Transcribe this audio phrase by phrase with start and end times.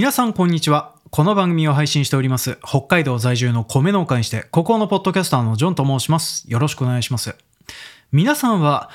[0.00, 0.94] 皆さんこんにちは。
[1.10, 6.50] この番組を配信しております、北海道在住の米農家にして、ここのポッドキャスターのジョンと申します。
[6.50, 7.36] よろしくお願いします。
[8.10, 8.88] 皆さんは、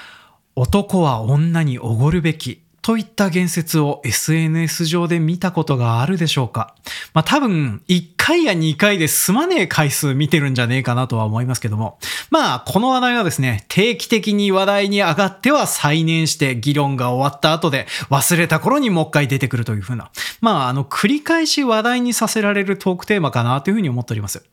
[0.55, 6.75] 男は女におごるべきといった言説を SNS 上で見たことがあるでしょうか
[7.15, 11.97] まあ多分、1回や2回で済まねえ回数見てるんじゃねえかなとは思いますけども。
[12.29, 20.11] まあ、この話題はですね、定期的に話題に上がっては再燃して議論が終わった後で忘れた頃にもう一回出てくるというふうな。
[20.39, 24.45] まあ、あの、繰り返し話題にさせられるトークテーマかなというふうに思っております。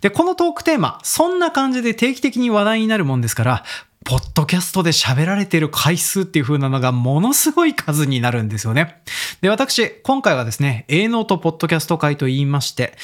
[0.00, 3.64] で、このトークテーマ、そんな感じで定期的に話題になるもんですから、
[4.06, 9.02] ポッドキャストで喋られている回数っていう風なのがものすごい数になるんですよね。
[9.42, 12.94] で、私、今回はですね、営農とポッドキャスト会と言いまして、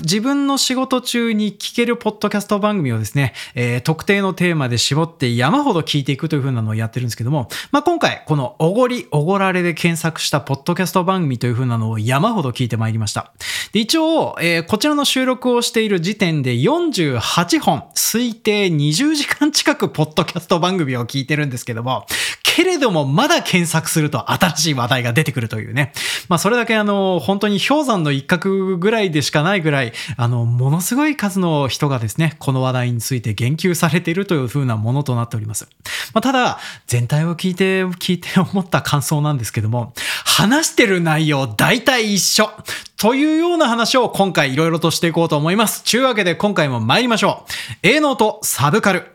[0.00, 13.32] 自分の仕事中に聞けるポッドキャスト番組をですね、えー特定のテーマで絞って山ほど聞いていくという風なのをやってるんですけども、まあ、今回、このおごり、おごられで検索したポッドキャスト番組という風なのを山ほど聞いてまいりました。
[13.72, 22.06] で、一応、えーこちらの収録をしている時点で48本、推定20時間近くポッドキャスト番組を聞いてるんですけども、
[22.42, 25.92] けれどもまだ検索すると新しい話題が出てくるというね。
[26.28, 35.66] まあそれだけあの、本当に氷山の一角ぐらいでしかないぐらい、あの、ものすごい数の人がですね、この話題について言及されているという風なものとなっております。
[36.12, 39.92] まあただ、全体を聞いて、聞いて思った感想なんですけども、
[40.24, 42.50] 話してる内容大体一緒。
[42.96, 45.82] というような話を今回いろいろとしていこうと思います。
[45.82, 47.44] ちゅうわけで今回も参りましょ
[47.82, 47.86] う。
[47.86, 49.13] 営農とサブカル。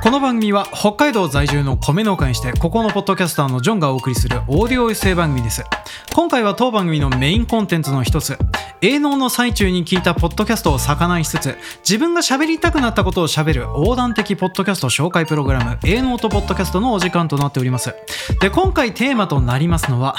[0.00, 5.64] この番組は北海道在住の米農家にしてここのポッドキャスターのジョンがお送りするオーディオエッセイ番組です。
[6.14, 8.38] 今回は当番組のメインコンテンツの一つ
[8.80, 17.94] 営農の最中に聞いたポッドキャストを魚にしつつ自分が喋りたくなったことを喋る横断的ポッドキャスト紹介プログラム営農とポッドキャストのお時間となっております。
[18.40, 20.14] で今回テーマとなりますのは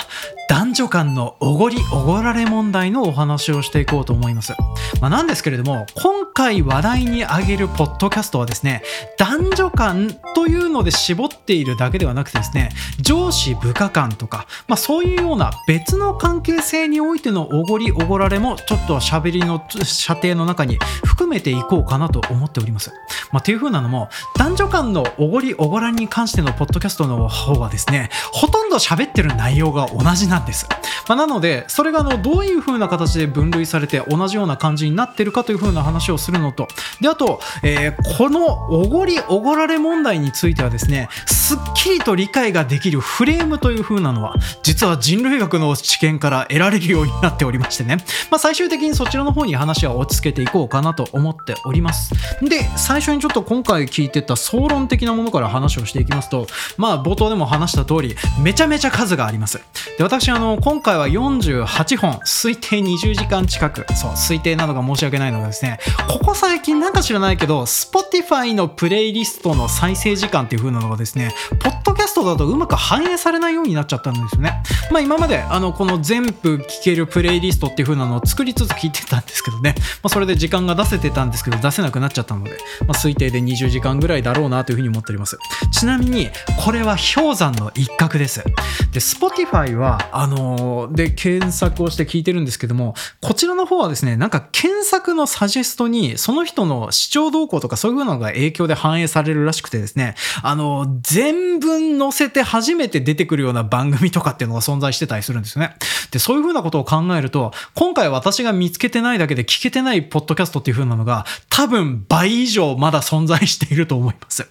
[0.50, 4.54] 男女間のおごりおごられ問題のお話をしていこうと思います、
[5.00, 8.82] まあ、なんですけれども今回話題に挙げるポッドキャストはですね
[9.20, 12.70] 男女間というので絞っているだけではなくてですね
[13.00, 22.92] 上司部下間とか、まあ、そういうような別の関係性においてのおごりおごられもちょっと喋りの射程の中に含めていこうかなと思っております、
[23.32, 30.68] まあ、っていう風なのも男女間のおごりおごられに関してのポッドキャストの方はですねほとんど喋ってる内容が同じなんです、
[31.08, 36.68] まあ、なのでそれがあのどういう風な形で分類されて同じような感じになってるかという風な話をするのと
[37.02, 47.98] であと、えーこのおごりおごられられ問題についてはですねすっきりと理解ができるフレームという風なのは実は人類学の知見から得られるようになっておりましてね、
[48.30, 52.14] まあ、最終的にそちらの方に話は落ち着けていこうかなと思っております。
[52.42, 59.60] で最初にちょっと今回聞いてた総論的なものから話をしていきますとまあ冒頭でも話した通りめちゃめちゃ数があります。
[59.98, 63.86] で私あの今回は48本推定20時間近く。
[63.96, 74.64] そう推定なのが申し訳ないのがですねここ最近なんか知らないけど Spotify のプレイリストの再生時間っていう風なのがですねポッドキャストだとうまく反映されないようになっちゃったんですよね。
[74.92, 82.52] まあ今まであのこの全部聴けるプレイリストっていう風なのを作りつつ聞いてたんですけどね、まあ、それで時間が出せてたんですけど出せなくなっちゃったので、
[82.88, 85.38] まあ、推定で20時間ぐらいだろうなという風に思っております。
[85.72, 86.30] ちなみに
[86.64, 88.44] これは氷山の一角です。
[88.92, 105.76] で Spotify はあのーで検索をして聞いてるんですけどもこちらの方はですねなんか検索のサジェストにその人の視聴動向とかそういうのが影響で反映されるらしくてですねあの全文載せて初めて出てくるような番組とかっていうのが存在してたりするんですよね。
[106.12, 114.50] でそういうふうなことを考えると今回私が見つけてないだけで聞けてないポッドキャストっていう風なのが多分倍以上まだ存在していると思います。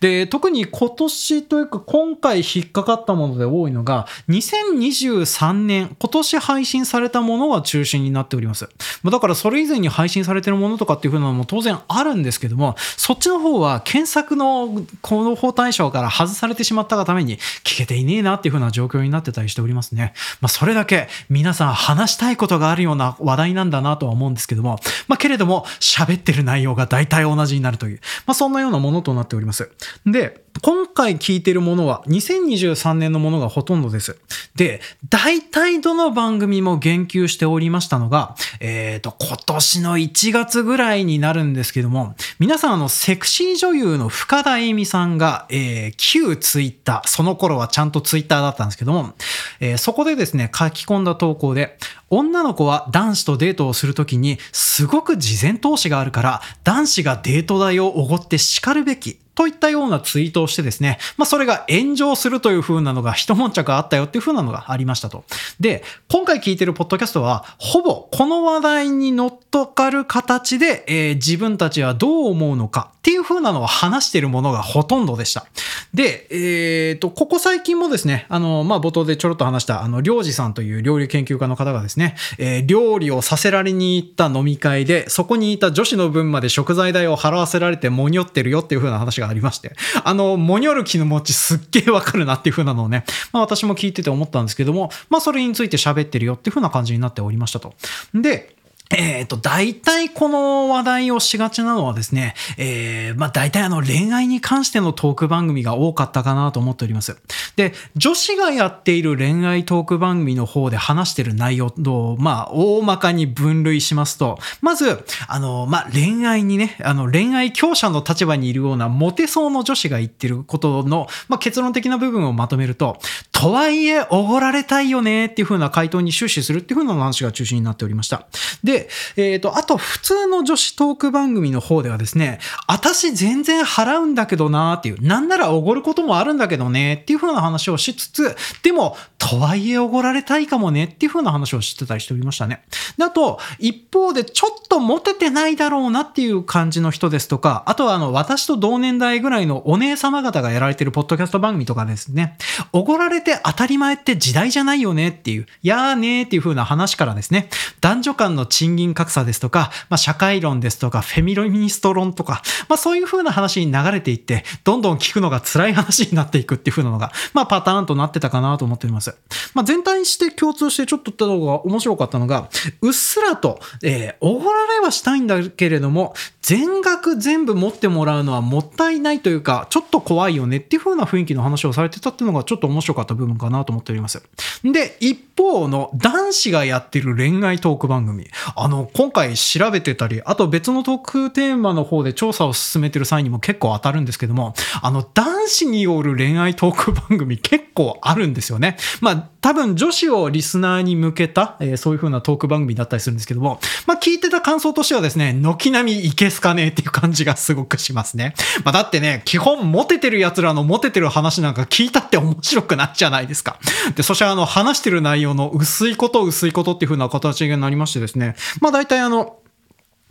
[0.00, 8.68] で特に今年というか今回引っかかったもので多いのが2023年今年配信されたものが中心になっております。
[9.04, 20.14] だからそれ以前に配信されてるものとかっていう風なのも当然あるんですけどもそっちの方は検索のこの法対象から外されてしまったがために聞けていねえなっていう風な状況になってたりしておりますね。
[20.40, 24.78] まあそれだけ皆さん話したいことがあるような話題なんだなとは思うんですけども
[25.08, 29.59] まあけれども喋ってる内容が大体同じになるというまあそんなようなものとなっております。
[30.06, 34.18] で今回聞いてるものは2023年のものがほとんどです。
[34.56, 49.14] で、大体どの番組も言及しておりましたのが、えっ、ー、と、今年の1月ぐらいになるんですけども、皆さんあの、セクシー女優の深田恵美さんが、えー、旧ツイッター、その頃はちゃんとツイッターだったんですけども、
[49.60, 51.78] えー、そこでですね、書き込んだ投稿で、
[52.10, 59.20] 女の子は男子とデートをするときに、すごく事前投資があるから、男子がデート代をおごって叱るべき。
[59.40, 65.24] といったようなツイートをしてですね、まあそれが炎上するという風なのが一悶着あったよっていう風なのがありましたと。
[65.58, 75.46] で、今回聞いてるポッドキャストは、ほぼこの話題に乗っとかる形で、えー、自分たちはどう思うのかっていう風なのを話してるものがほとんどでした。
[75.94, 89.72] で、えっ、ー、と、ここ最近もですね、あの、まあ冒頭でちょろっと話した、あの、りょうじさんという料理研究家の方がですね、えー、料理をさせられに行った飲み会で、そこにいた女子の分まで食材代を払わせられてもにょってるよっていう風な話がありまして、
[90.04, 97.72] あの、モニョル気の持ちすっげえわかるなっていう風なのをね、まあ私も聞いてて思ったんですけども、まあそれについて喋ってるよっていう風な感じになっておりましたと。
[98.14, 98.56] で、
[98.90, 107.16] えっ、ー、と、大体この話題をしがちなのはですね、えー、まあ大体あの恋愛に関してのトーク番組が多かったかなと思っております。
[107.56, 122.98] で、女子がやっている恋愛トーク番組の方で話してる内容と、まあ大まかに分類しますと、まず、あの、まあ恋愛にね、あの恋愛強者の立場にいるようなモテそうの女子が言ってることの、まあ結論的な部分をまとめると、
[123.30, 128.26] とはいえ、おごられたいよねっていう風な回答に終始するっていう風な話が中心になっておりました。
[128.64, 128.79] で、
[129.16, 132.38] えっ、ー、と、あと普通の女子トーク番組の方ではですね、
[132.68, 142.62] 私全然払うんだけどなーっていう、なんならおごることもあるんだけどねっていう風な話をしつつ、でも、とはいえおごられたいかもねっていう風な話をしてたりしておりましたね。
[142.98, 152.36] で、あと、一方でちょっとモテてないだろうなっていう感じの人ですとか、あとはあの、私と同年代ぐらいのお姉様方がやられてるポッドキャスト番組とかですね、
[152.72, 157.48] おごられてて当たり前って時代じゃないよねっていう、やーねーっていう風な話からですね、
[157.80, 169.16] 男女間の賃金格差ですとか、まあ、社会論ですとか、フェミロミニスト論とか、まあ、そういう風な話に流れていって、どんどん聞くのが辛い話になっていくっていう風なのが、まあ、パターンとなってたかなと思っております。
[169.54, 172.48] まあ、全体にして共通してちょっとったのが面白かったのが、
[172.80, 184.22] うっすらと、えー、おごられはしたいんだけれども、全額全部持ってもらうのはもったいないというか、ちょっと怖いよねっていう風な雰囲気の話をされてたっていうのがちょっと面白かった部分かなと思っております。
[184.64, 188.28] で、一方の男子がやってる恋愛トーク番組。
[188.62, 198.76] あの、今回調べてたり、あと別のトークテーマの方で調査を進めてる際にも結構当たるんですけども、あの、男子による恋愛トーク番組結構あるんですよね。
[199.00, 208.34] まあ、多分女子をリスナーに向けた、えー、そういう風なトーク番組だったりするんですけども、まあ、聞いてた感想としてはですね、軒並みいけすかねえっていう感じがすごくしますね。
[208.64, 213.58] まあ、だってね、基本モテてる奴らのモテてる話なんか聞いたって面白くないじゃないですか。
[213.94, 219.36] で、そしてあの、話してる内容の薄いこと薄いことっていう風な形になりましてですね、まあ大体あの、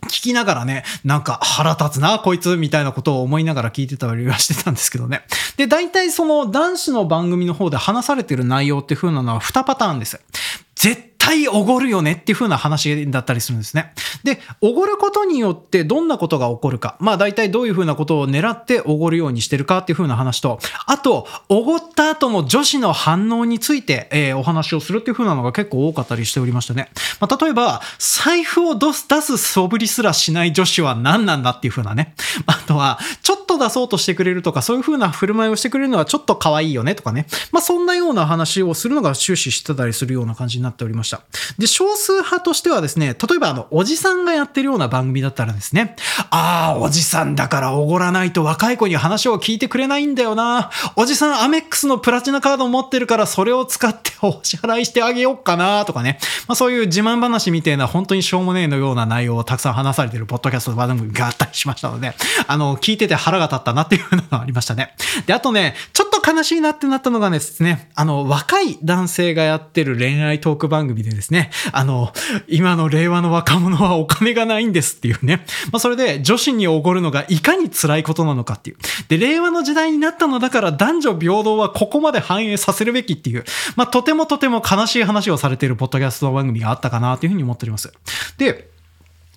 [0.06, 5.22] 聞きながらね、なんか腹立つな、こいつ、みたいなことを思いながら聞いてたりはしてたんですけどね。
[5.56, 10.20] で、大体その男子の番組の方で話されてる内容っていう風なのは2パターンです。
[10.74, 13.92] 絶対おごるよねっていう風な話だったりするんですね。
[14.24, 16.96] で、おごることによってどんなことが起こるか。
[16.98, 26.88] まあ大体どういう風なことを狙っておごるようにしてるかっていう風な話と、あと、おごった後の女子の反応について、えー、お話をするっていう風なのが結構多かったりしておりましたね。
[27.20, 32.14] まあ例えば、財布を出す出す素振りすらしない女子は何なんだっていう風なね。
[32.46, 37.26] あとは、ちょっと出そうとしてくれるとか、そういう風な振る舞いをしてくれるのはちょっと可愛いよねとかね。
[37.52, 41.09] まあそんなような話をするのが終始してたりするような感じになっておりました。
[41.10, 41.22] した。
[41.58, 45.96] で、少数派としてはですね、例えばあの、おじさんがやってるような番組だったらですね、
[46.30, 50.70] ああ、おじさんだからおごらないと若い子に話を聞いてくれないんだよな。
[50.96, 56.18] おじさんアメックスのプラチナカード持ってるからそれを使ってお支払いしてあげようかなとかね。
[56.46, 62.14] まあそういう自慢話みたいな本当にしょうもねえのような内容をたくさん話されてるポッドキャスト番組があったりしましたので、
[62.46, 64.94] あの、聞いてて腹が立ったなっていうのがありましたね。
[65.26, 72.12] で、あとね、ちょっと悲しいなってなったのがですね、あの、若い男性がやってる恋愛トーク番組でですね、あの、
[72.48, 75.44] 今の令和の若者はお金がないんですっていうね。
[75.72, 78.76] まあ、それで女子におごるのがいかに辛いことなのかっていう。
[79.08, 83.44] で、令和の時代になったのだから男女平等はここまで反映させるべきっていう、
[83.76, 87.92] まあ、とてもとても悲しい話をされているポッドキャスト番組があったかなというふうに思っております。
[88.38, 88.69] で、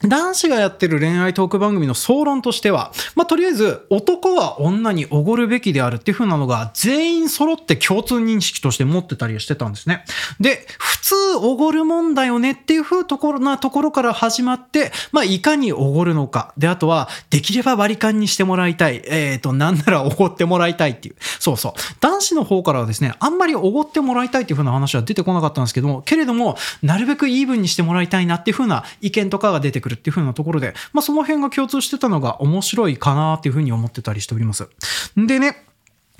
[0.07, 10.05] 男子がやってる恋愛トーク番組の総論としては、まあ、とりあえず男は女におごるべきであるっていう風なのが全員揃って共通認識として持ってたりしてたんですね。
[10.39, 16.53] で、普通おごるもんだよねっていう風ところなところから始まって、まあ、いかにおごるのか。
[16.57, 19.01] で、あとは、できれば割り勘にしてもらいたい。
[19.05, 21.15] えっ、ー、と、なんならおごってもらいたいっていう。
[21.39, 21.73] そうそう。
[21.99, 34.67] 男子の方からはですね、あんまりおごってもらいたいっていう風な話は出てこなかったんですけども、けれども、なるべくイーブンにしてもらいたいなっていう風な意見とかが出てくるるっていう風なところで、まあ、その辺が共通してたのが面白いかなっていう風に思ってたりしております。
[35.15, 35.65] でね、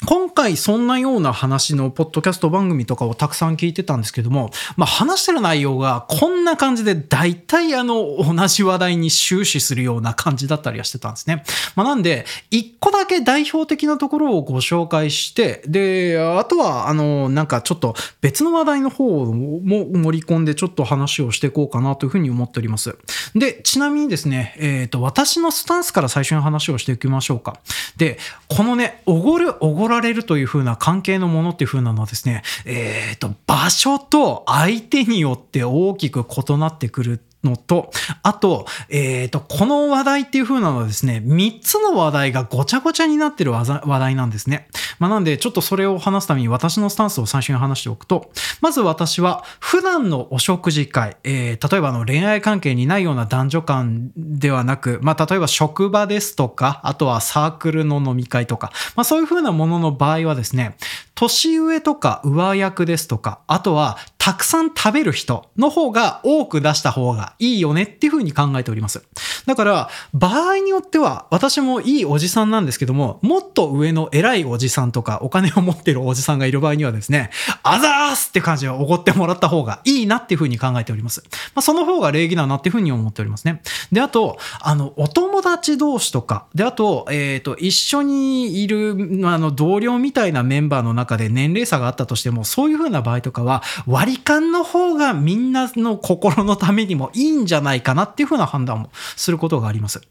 [0.05, 11.43] 今回そんなような話のポッドキャスト番組とかをたくさん聞いてたんですけども、まあ話してる内容がこんな感じで大体あの同じ話題に終始するような感じだったりはしてたんですね。
[11.75, 22.97] まあなんで、一個だけ代表的なところをご紹介して、で、あとはあのなんかちょっと別の話題の方も盛り込んでちょっと話をしていこうかなというふうに思っております。
[23.35, 27.57] で、ちなみにですね、えっ、ー、と、私のスタンスから最初に話をしていきましょうか。
[27.95, 28.17] で、
[28.49, 44.67] このね、おごる、おごるられるという風な関係のものっていう風なのはですね、えっ、ー、と、場所と相手によって大きく異なってくるのと、あと、えっ、ー、と、この話題っていう風なのはですね、3つの話題がごちゃごちゃになってる話題なんですね。
[44.99, 48.31] まあ、なんで、ちょっとそれを話すために私のスタンスを最初に話しておくと、
[48.61, 60.77] まず私は、普段のお食事会、えー、例えばの恋愛関係にないような男女間ではなく、まあ、例えば職場ですとか、あとはサークルの飲み会とか、まあ、そういう風なものの場合はですね、
[61.15, 69.03] 年上とか上役ですとか、あとはたくさん食べる人の方が多く出した方がいいよねっていうふうに考えております。
[69.45, 77.31] だから、場合によっては、私もいいおじさんなんですけども、もっと上の偉いおじさんとか、お金を持ってるおじさんがいる場合にはですね、
[77.63, 81.21] あざーすって感じでおごってもらった方がいいなっていうふうに考えております。
[81.53, 83.61] まあ、その方が礼儀だなっていうふうに思っておりますね。
[83.91, 100.01] で、あと、あの、お友達同士とか、で、あと、えっ、ー、と、一緒にいる、あの、同僚みたいなメンバーの中中で年齢差があったとしても、そういうふうな場合とかは、割り勘の方がみんなの心のためにもいいんじゃないかなっていうふうな判断もすることがあります。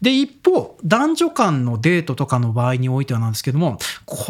[0.00, 3.78] で、一方、男女間のデートとかの場合においてはなんですけども、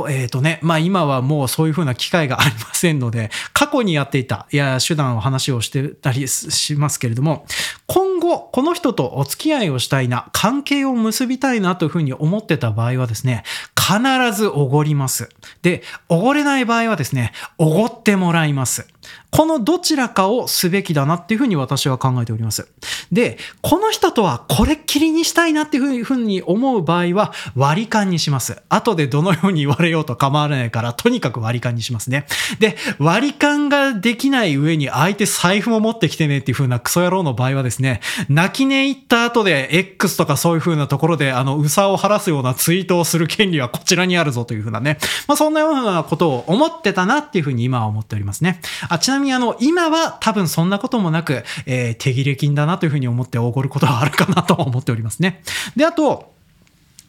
[0.09, 7.47] えっ、ー、とね、まあ今はもうそういうふうな機会がありませんので、過去にやっていた、いや、手段を話をしてたりしますけれども、
[7.87, 13.43] 今後、この人とお付き合いをしたいな、関係を結びたいなというふうに思ってた場合はですね、
[13.77, 14.01] 必
[14.33, 15.29] ずおごります。
[15.63, 18.87] で、おごれない場合はですね、おごってもらいます。
[19.31, 22.69] このどちらかをすべきだなっていうふうに私は考えております。
[23.11, 28.63] で、この人とはこれっきりにしたいなっていうふうに思う場合は割り勘にします。
[28.69, 32.27] 後でどのように言われようと構わないから、とにかく割り勘にしますね。
[32.59, 44.99] で、割り勘ができない上に相手財布も持ってきてねっていうふうなクソ野郎の場合はですね、泣き寝入った後で X とかそういうふうなところであの、うさを晴らすようなツイートをする権利はこちらにあるぞというふうなね。
[45.27, 48.61] まあそんなようなことを思ってたなっていうふうに今は思っておりますね。
[48.93, 55.43] あちなみにあの、今は多分そんなこともなく、えー、手切れ金だなというふうに思っておごることはあるかなと思っておりますね。
[55.77, 56.33] で、あと、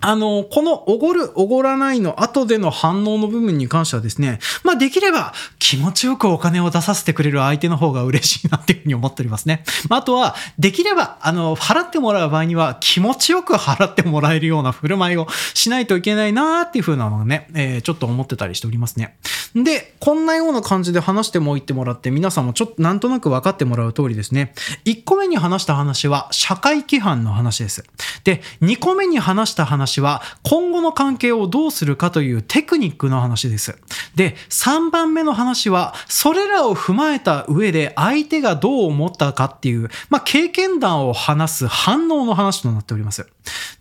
[0.06, 9.64] あの、このおごる、おごらないの後での反応の部分に関してはですね、まあできれば気持ちよくお金を出させてくれる相手の方が嬉しいなっていうふうに思っておりますね。
[9.90, 19.18] まあ、とは、できれば、あの、払ってもらう場合には気持ちよく払ってもらえるような振る舞いをしないといけないなーっていうふうなのをね、えー、ちょっと思ってたりしておりますね。
[19.56, 24.54] で、こんなような感じで話してもいってもらって、皆さんもちょっとなんとなく分かってもらう通りですね。
[24.86, 27.86] 1個目に話した話は社会規範の話です。
[28.24, 33.78] で、2個目に話した話話は今後の関係をどうするかというテクニックの話です。
[34.16, 43.28] で、3番目の話はそれらを踏まえた上で相手がどう思ったかっていう、まあ、経験談を話す反応の話となっております。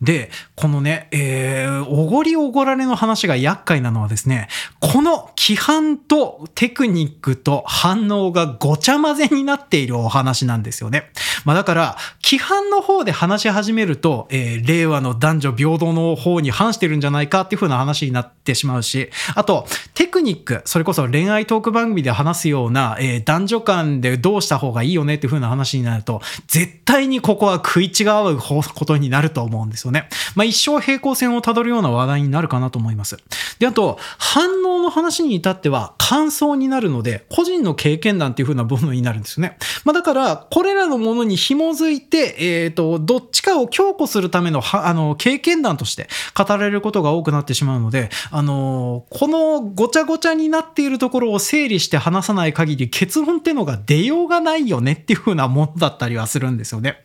[0.00, 4.48] で、このね、えー、おごりおごられの話が厄介なのはですね、
[4.80, 11.10] この規範とテクニックと反応がごちゃ混ぜになっているお話なんですよね。
[11.44, 30.08] まあだから、規範の方で話し始めると、えー、令和の男女平等の方に反してるんじゃないかっていう風な話になってしまうし、あと、テクニック、それこそ恋愛トーク番組で話すような、えー、男女間でどうした方がいいよねっていう風な話になると、絶対にここは食い違うことになると思思うんですよね。
[30.34, 33.18] まあ一生平行線をたどるような話題になるかなと思います。
[33.58, 39.56] で、あと、反応の話に至っては感想になるので、個人の経験談っていう風な部分になるんですよね。
[39.84, 57.04] まあだから、これらのものに紐づいて、えっ、ー、と、どっちかを強固するための、あの、経験談として語られることが多くなってしまうので、あの、このごちゃごちゃになっているところを整理して話さない限り結論ってのが出ようがないよねっていう風なものだったりはするんですよね。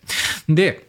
[0.49, 0.87] で、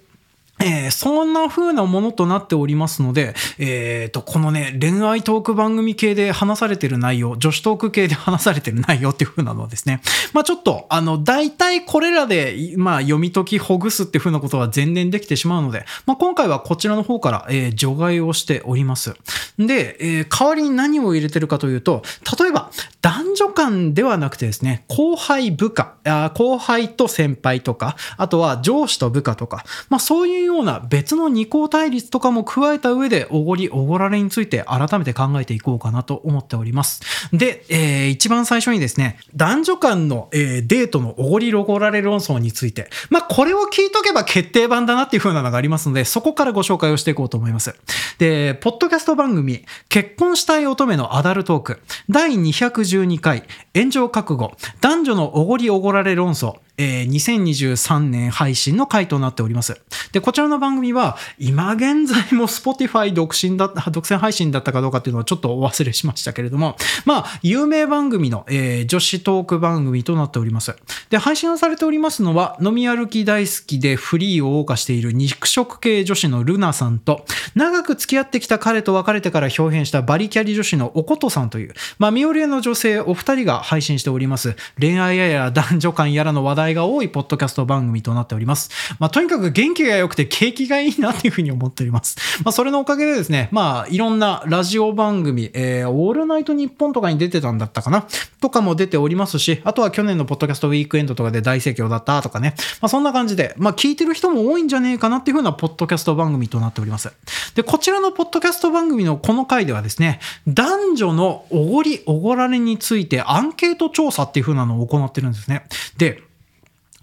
[0.61, 10.00] えー、そんな風なものとなっておりますので、えっ、ー、と、このね、恋愛トーク番組系で話されてる内容、女子トーク系で話されてる内容っていう風なのはですね、
[10.33, 19.15] まあちょっと、あの、大体これらで、まあ読み解きほぐすっていう風なことは前年できてしまうので、まあ今回はこちらの方から、えー、除外をしております。
[19.59, 22.03] で、え、代わりに何を入れてるかというと、
[22.38, 37.00] 例えば、男女間ではなくてですね、後輩部下、あ後輩と先輩とか、あとは上司と部下とか、まあそういうような別の二項対立とかも加えた上で、おごり、おごられについて改めて考えていこうかなと思っております。
[37.33, 47.75] で、えー、一番最初にですね、男女間の、えー、デートのおごり、おごられ論争について、まあ、これを聞いとけば決定版だなっていう風なのがありますので、そこからご紹介をしていこうと思います。
[48.19, 59.80] で、ポッドキャスト番組、結婚したい乙女のアダルトーク、第212回、炎上覚悟、男女のおごりおごられ論争、えー、2023年配信の回となっております。
[60.12, 70.76] で、こちらの番組は、今現在も Spotify 独身だった、独占配信だったかどうかっていうのはちょっとお忘れしましたけれども、まあ、有名番組の、えー、女子トーク番組となっております。
[71.11, 88.70] で、配信をされておりますのは、飲み歩き大好きでフリーを謳歌している肉食系女子のルナさんと、長く付き合ってきた彼と別れてから表現したバリキャリ女子のおことさんという、まあ、ミオリエの女性お二人が配信しております、恋愛やや男女間やらの話題題が多いポッドキャスト番組となっております。
[88.98, 92.16] まあ、とにかく元気が良くて景気がいいなっていうふうに思っております。
[92.44, 98.06] まあ、それのおかげでですね、まあ、いろんなラジオ番組、えー、オールナイトニッポンとかに出てたんだったかな
[98.40, 107.10] とかも出ておりますし、あとは去年のポッドキャストウィークエンドとかで大盛況だったとかね、まあ、そんな感じで、まあ、聞いてる人も多いんじゃねえかなっていうふうなポッドキャスト番組となっております。
[107.54, 115.66] で、こちらのポッドキャスト番組のこの回ではですね、男女のおごり、おごられについてアンケート調査っていうふうなのを行ってるんですね。
[115.96, 116.22] で、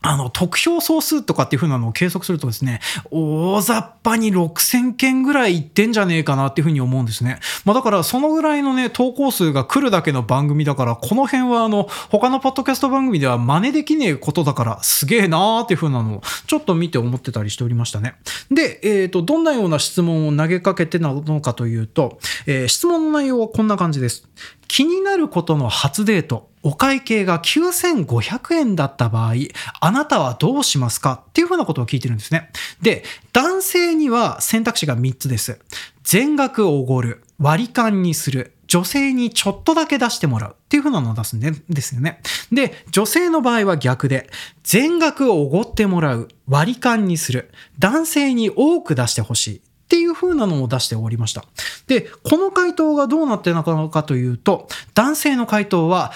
[0.05, 7.39] あの、得票総数とかっていう風なのを計測するとですね、大雑把に6000件ぐらいいってんじゃねえかなっていう風に思うんですね。
[7.65, 18.13] まあだからそのぐらいのね、投稿数が来るだけの番組だから、この辺はあの、他のポッドキャスト番組では真似できねえことだから、すげえなーっていう風なのをちょっと見て思ってたりしておりましたね。
[18.51, 24.27] で、えっ、ー、と、どんなような質問を投げかけてなのかというと、えー、質問の内容はこんな感じです。
[24.67, 29.33] 気になることの初デート、お会計が9500円だった場合、
[29.81, 32.49] あなたはどうしますかっていうふうなことを聞いてるんですね。
[32.81, 33.03] で、
[33.33, 35.59] 男性には選択肢が3つです。
[36.03, 42.19] 全額おごる、割り勘にする、女性にちょっとだけ出してもらうっていう風なのを出すんですよね。
[42.51, 44.27] で、女性の場合は逆で、
[44.63, 49.61] 全額おごってもらう、割り勘にする、男性に多く出してほしい。
[49.85, 51.45] っていう風なのを出しておりました。
[51.85, 56.11] で、この回答がどうなってなのかというと、男性の回答は、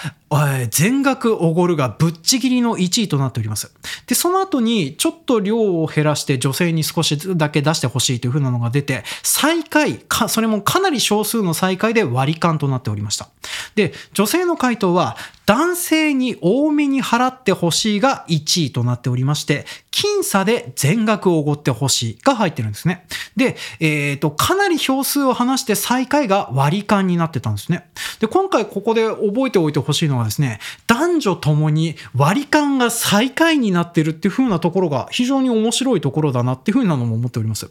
[0.70, 3.72] 全額おごるがぶっちぎりの1位となっております。
[4.06, 13.28] で、その後にちょっと量を減らして女性に少しだけ出してほしいという風なのが出て、最下位、それもかなり少数の最下位で割り勘となっておりました。
[13.74, 15.16] で、女性の回答は、
[15.46, 23.04] 男性に多めに払ってほしいが1位となっておりまして、僅差で全額おごってほしいが入ってるんですね。
[23.36, 27.90] で、えっ、ー、と、かなり票数を離して最下位が割り勘になってたんですね。
[28.20, 37.70] で、今回ここで覚えておいてほしいのはですね、男女ともに割り勘が最下位になってるっていう風なところが非常に面白いところだなっていう風なのも思っております。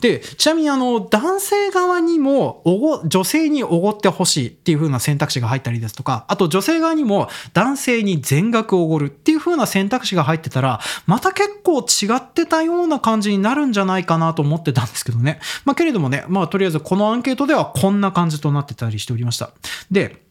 [0.00, 15.38] で、ちなみにあの、男性側にもおご、女性におごってほしいっていう風な選択肢が入ったりですとか、あと女性側にも男性に全額おごるっていう風な選択肢が入ってたら、また結構違ってたような感じになるんじゃないかなと思ってたんですけどね。
[15.64, 19.50] まあけれどもね、まあとりあえずこのアンケートではこんな感じとなってたりしておりました。
[19.90, 20.29] で、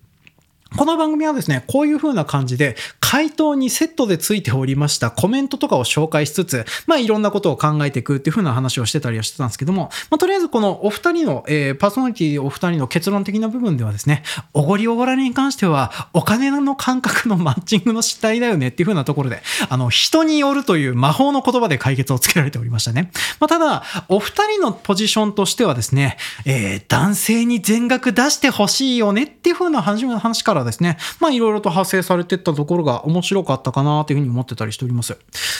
[0.78, 2.76] この番組はですね、こういう風な感じで、
[3.10, 14.22] 回答にセットでついておりましたコメントとかを紹介しつつ、まあいろんなことを考えていくっていう風な話をしてたりはしてたんですけども、まあとりあえずこのお二人の、えー、パーソナリティお二人の結論的な部分ではですね、
[14.54, 23.12] おごりおごられに関しては、お金の感覚のマッチングの失態だよねっていう風なところで、あの、人によるという魔法の言葉で解決をつけられておりましたね。
[23.40, 35.18] まあただ、お二人のポジションとしてはですね、えー、男性に全額出してほしいよねっていう風な話からですね、まあいろいろと発生されてったところが面白かったかなというふうに思ってたりしております。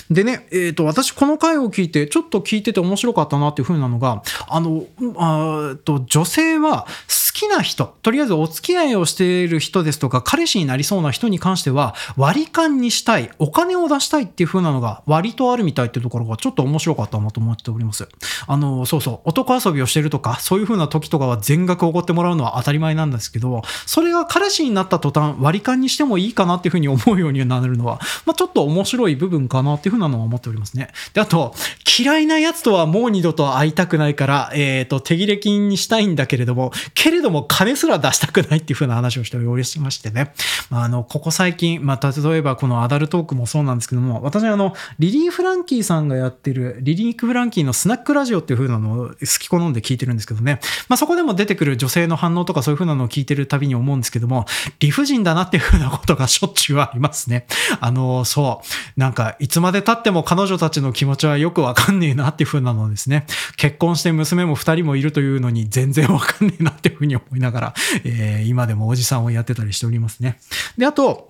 [0.10, 4.86] でね、えっ、ー、と、私この回を聞いて、ちょっと聞いてて面白かったなっていうふうなのが、あの、
[5.18, 18.10] あと女性は好きな人、とりあえずお付き合いをしている人ですとか、彼氏になりそうな人に関しては、割り勘にしたい、お金を出したいっていう風なのが割とあるみたいっていうところがちょっと面白かったなと思っております。
[18.48, 30.90] あの、そうそう、男遊びをしてるとか、そういう風な時とかは全額おごってもらうのは当たり前なんですけど、それが彼氏になった途端、割り勘にしてもいいかなっていう風に思うようになるのは、まあ、ちょっと面白い部分かなっていう風なのは思っておりますね。
[31.14, 31.54] で、あと、
[32.00, 40.34] 嫌いなやつとはもう二度と会いたくないから、えっ、ー、と、手切れ金にしたいんだけれども、けれども金すら出したくないっていう風な話をしておりましてね。
[40.70, 50.60] まあ、あの、ここ最近、まあ、例えばこのアダルトークもそうなんですけども、私あの、リリー・フランキーさんがやってる、リリー・フランキーのスナックラジオっていう風なのを好き好んで聞いてるんですけどね。
[50.88, 54.46] まあ、そこでも出てくる女性の反応とかそういう風なのを聞いてるたびに思うんですけども、
[54.80, 57.46] 理不尽だなっていうふうなことがしょっちゅうありますね。
[57.82, 59.00] あの、そう。
[59.00, 63.26] なんか、いつまで経っても彼女たちの気持ちはよくわかんねえなっていうふうなのですね。
[63.58, 67.74] 結婚して娘も二人もいるというのに全然わかんねえなっていうふうに思いながら、
[68.06, 70.40] えー、今でもおじさんをやってたりしておりますね。
[70.78, 71.29] で、あと、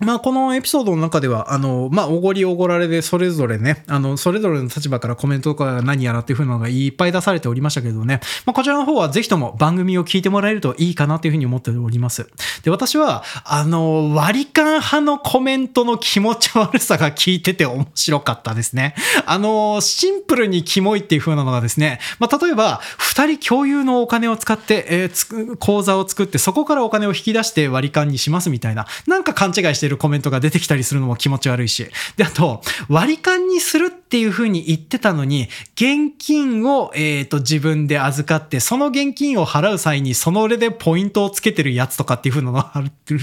[0.00, 12.26] まあ、このエピソードの中では、あの、まあ、おごりおごられで、それぞれね、あの、それぞれの立場からコメントとか何やらっていうふうなのがいっぱい出されておりましたけどね、まあ、こちらの方はぜひとも番組を聞いてもらえるといいかなというふうに思っております。
[12.64, 18.96] で、私は、あの、割り勘派のコメントの気持ち悪さが聞いてて面白かったですね。
[19.26, 31.86] あの、シンプルにキモいっていうふうなのがですね、まあ、例えば、二人共有のお金を使って、えー、口座を作って、そこからお金を引き出して割り勘にしますみたいな、なんか勘違いしているコメントが出てきたりするのも気持ち悪いし。
[32.16, 42.72] で、あと、割り勘にするっていうふうに言ってたのに、現金を、えっ、ー、と、自分で預かって、その現金を払う際に、そのれでポイントをつけてるやつとかっていうふうなのが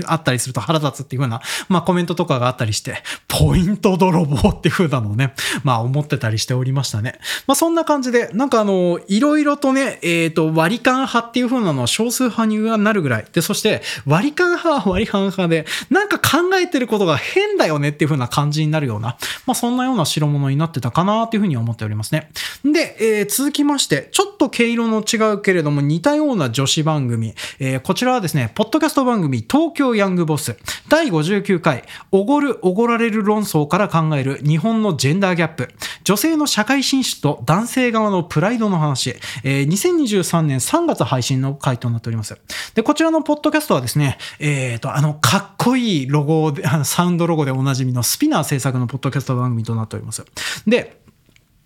[0.08, 7.20] あったりすると腹立つっていうふうな、まあコメントとかがあったりして、ポイント泥棒っていうふうなのをね、まあ思ってたりしておりましたね。
[7.48, 13.26] まあそんな感じで、なんかあの、いろいろとね、えっ、ー、と、割り勘派っていうふうなのは少数派になるぐらい。
[13.32, 22.30] で、そして割り勘派は割り勘派で、なんか考えてることが変だよねっていう風な感じになるような、まあそんなような代物になってたかなっていう風に思っておりますね。
[22.64, 30.58] で、えー、続きまして、ちょっと毛色の違うけれども似たような女子番組、えー、こちらはですね、ポッドキャスト番組東京ヤングボス
[30.90, 35.70] 第59回、おごる、おごられる論争から考える日本のジェンダーギャップ、
[36.04, 42.38] 女性の社会進出と男性側のプライドの話、えー、2023年3月配信の回となっております。
[42.76, 46.41] で、こちらのポッドキャストはですね、えっ、ー、と、あの、かっこいいロゴ
[46.84, 50.26] サウンドロゴでおなじみのスピナー制作のポッドキャスト番組となっております。
[50.68, 51.02] で、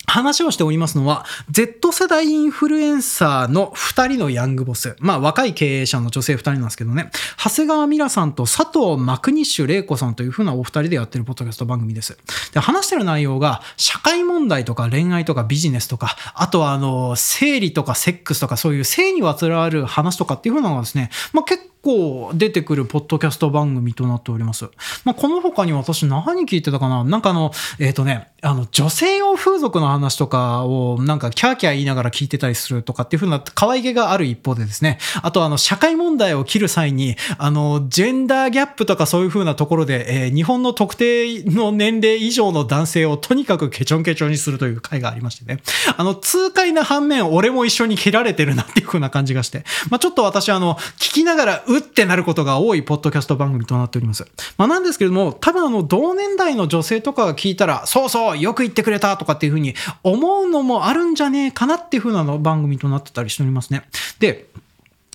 [0.08, 4.96] 話をしておりますのは、Z 世代インフルエンサーの2人のヤングボス。
[5.00, 7.10] まあ、若い経営者の女性2人なんですけどね。
[7.38, 12.18] 長谷川美良さんと佐藤マクニッシュ玲子さんという風なお二人でやってるポッドキャスト番組です。
[12.54, 24.66] で、話してる内容が、社会問題とか恋愛とかビジネスとか、あとはあの、生理とかセックスとかそういう性にまつわる話とかっていう風なのがですね、まあ結構構出てくるポッドキャスト番組となっております。
[25.04, 27.04] まあ、この他に私何聞いてたかな？
[27.04, 45.62] なんかあの、えっ、ー、とね、あの、女性用風俗の話とかをなんかキャーキャー言いながら聞いてたりするとかっていう風な可愛げがある一方でですね、あとあの、社会問題を切る際に、あの、ジェンダーギャップとかそういう風なところで、えー、日本の特定の年齢以上の男性をとにかくケチョンケチョンにするという回がありましてね。
[45.98, 54.28] あの、痛快な反面、俺も一緒に切られてるなっていう風な感じがして、まあ、ちょっと私あの、聞きながら、ううってなることが多いポッドキャスト番組となっております。
[54.58, 63.88] まあ、なんですけれども、多分あの、同年代の女性とかが聞いたら、そうそう、よく言ってくれたとかっていうふうに思うのもあるんじゃねえかなっていうふうなの番組となってたりしておりますね。
[64.20, 64.48] で、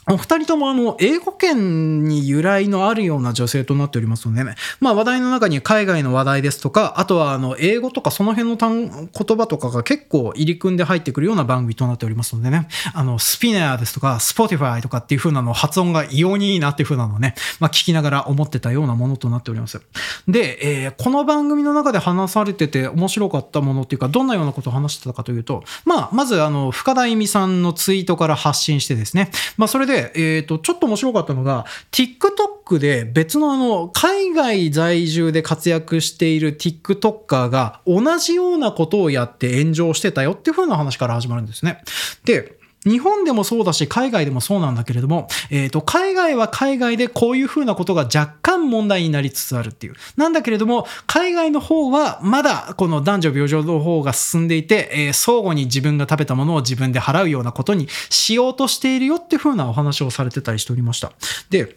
[0.09, 4.55] お二人ともあの、英語圏に由来のあるような女性となっておりますのでね。
[4.81, 12.67] まあ話題の中に海外の話題ですとか、あとはあの、英語とかその辺の単言葉とかが結構入り組んで入ってくるような番組となっておりますのでね。
[12.95, 19.81] あの、スピナーですとか、スポティファイとかっていう風なの発音が異様にいいなっていう風なのね、まあ聞きながら思ってたようなものとなっております。
[20.27, 29.31] で、えー、この番組の中で話されてて面白かったものっていうか、どんなようなことを話してたかというと、まあ、まずあの、深田恵美さんのツイートから発信してですね。
[29.57, 41.83] まあそれで、でえっ、ー、と、ちょっと面白かったのが、TikTok で別のあの、海外在住で活躍している TikToker が同じようなことをやって炎上してたよっていう風な話から始まるんですね。
[42.25, 49.95] で、日本でもそうだし、海外でもそうなんだけれども、えっ、ー、と、海外は海外でこういうふうなことが若干問題になりつつあるっていう。
[50.17, 61.13] なんだけれども、海外の方はまだこの男女平等の方が進んでいて、えー、相互に自分が食べたものを自分で払うようなことにしようとしているよっていうふうなお話をされてたりしておりました。
[61.51, 61.77] で、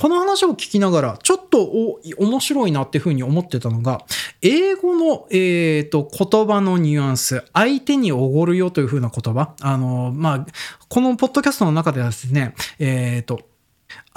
[0.00, 4.04] この話を聞きながら、ちょっとお面白いなっていうふうに思ってたのが、
[4.42, 10.46] 英語の、えっ、ー、と、言葉のニュアンス、相手におごるよというふうな言葉、あの、まあ、
[10.88, 13.40] このポッドキャストの中ではですね、えっ、ー、と、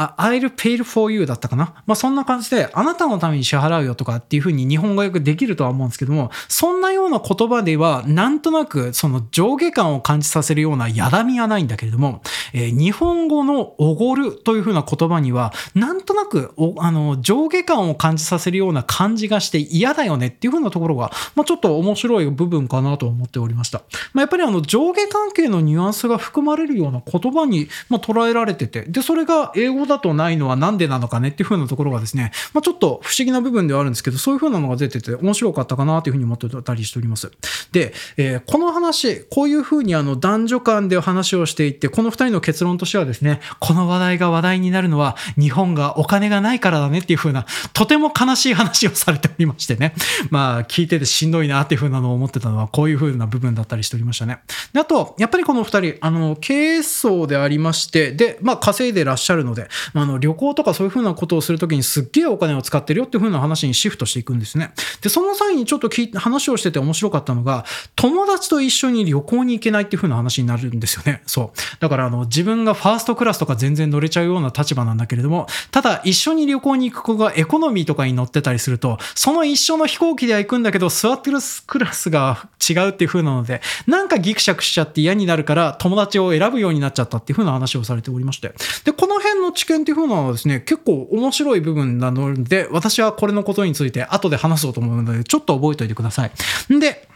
[0.01, 1.73] あ、I'll pay for you だったかな？
[1.85, 12.21] まあ、そんな感じで、あなたのために支払うよとかっていうふうに日本語訳できるとは思うんですけども、そんなような言葉では、なんとなくその上下感を感じさせるようなやだみはないんだけれども、
[12.53, 23.82] えー、日本語のおごるというふうな言葉には、なんとなくあの上下感を感じさせるような感じがして嫌だよねっていうふうなところが、まあ、ちょっと面白い部分かなと思っておりました。
[24.13, 37.32] まあ、やっぱりあの上下関係のニュアンスが含まれるような言葉に、まあ、捉えられてて、で、それが英語だとないのはなんでなのかねっていう風なところがですね、まあ、ちょっと不思議な部分ではあるんですけど、そういう風なのが出てて面白かったかなという風に思ってたりしております。
[37.72, 49.93] で、えー、この話、こういう風にあの男女間で話をしていって、この二人の結論としてはですね、この話題が話題になるのは日本がお金がないからだねっていう風な、とても悲しい話をされておりましてね、
[50.31, 54.39] まあ聞いててしんどいなっていう風なのを思ってたのはこういう風な部分だったりしておりましたね。
[54.71, 64.71] であと、やっぱりこの二人、あの、経営層でありまして、で、まあ稼いでらっしゃるので、あの、旅行とかそういうふうなことをするときにすっげえお金を使ってるよっていうふうな話にシフトしていくんですね。
[65.01, 67.65] で、その際にちょっと聞い話をしてて面白かったのが、
[67.97, 71.23] 友達と一緒に旅行に行けないっていうふうな話になるんですよね。
[71.25, 71.59] そう。
[71.81, 88.54] だからあの、自分がファーストクラスとか全然乗れちゃうような立場なんだけれども、ただ一緒に旅行に行く子がエコノミーとかに乗ってたりすると、その一緒の飛行機では行くんだけど、座ってるクラスが違うっていう風なので、なんかギクシャクしちゃって嫌になるから友達を選ぶようになっちゃったっていう風な話をされておりまして。
[88.84, 96.32] で、この辺の知見っていう風なのはですね、結構面白い部分なので、私はこれのことについて後で話そうと思うので、ちょっと覚えておいてください。
[96.73, 97.08] んで、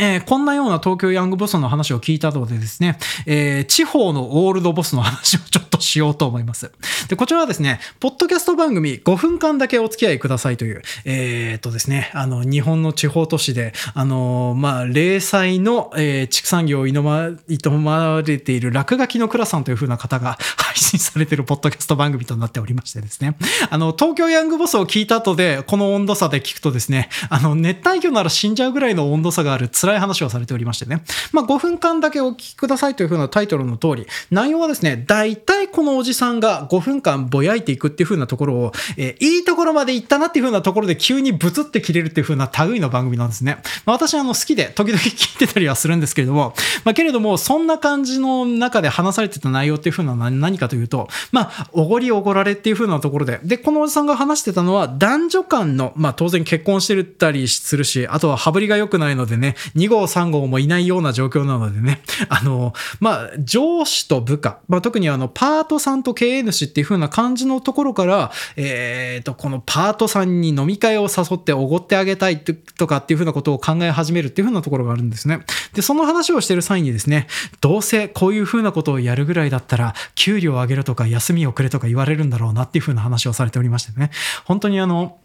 [0.00, 6.72] えー、こんなような東京ヤングボスの話を聞いたのでですね、えー、地方のオールドボスの話をちょっとしようと思います。
[7.08, 23.36] で、こちらはですね、ポッドキャスト番組5分間だけお付き合いくださいという、えー、っとですね、あの、日本の地方都市で、あの、まあ、零細の、えー、畜産業を営ま、営まれている落書きの倉さんという風な方が配信されているポッドキャスト番組となっておりましてですね、
[23.68, 31.02] あの、東京ヤングボスを聞いた後で、この温度差で聞くとですね、あの、熱帯魚なら死んじゃうぐらいの温度差がある辛い話をされておりましてね。
[31.32, 43.58] まあ、5分間だけお聞きくださいというふうなタイトルの通り、内容はですね、大体このおじさんが5分間ぼやいていくっていうふうなところを、えー、いいところまで行ったなっていうふうなところで急にブツって切れるっていうふうな類の番組なんですね。
[43.86, 75.40] まあ、私あの好きで時々聞いてたりはするんですけれども、まあ、けれども、そんな感じの中で話されてた内容っていうふうな何かというと、まあ、おごりおごられっていうふうなところで、で、このおじさんが話してたのは男女間の、まあ、当然結婚してたりするし、あとは羽振りが良くないのでね、2号3号もいないような状況なのでね、 あの、まあ、上司と部下、まあ、特にあの、パートさんと経営主っていう風な感じのところから、えっ、ー、と、このパートさんに飲み会を誘っておごってあげたいとかっていう風なことを考え始めるっていう風なところがあるんですね。
[75.72, 77.26] で、その話をしてる際にですね、
[77.60, 84.10] どうせこういう風なことをやるぐらいだったら、給料を上げるとか休みをくれとか言われるんだろうなっていう風な話をされておりましてね、
[84.44, 85.16] 本当にあの、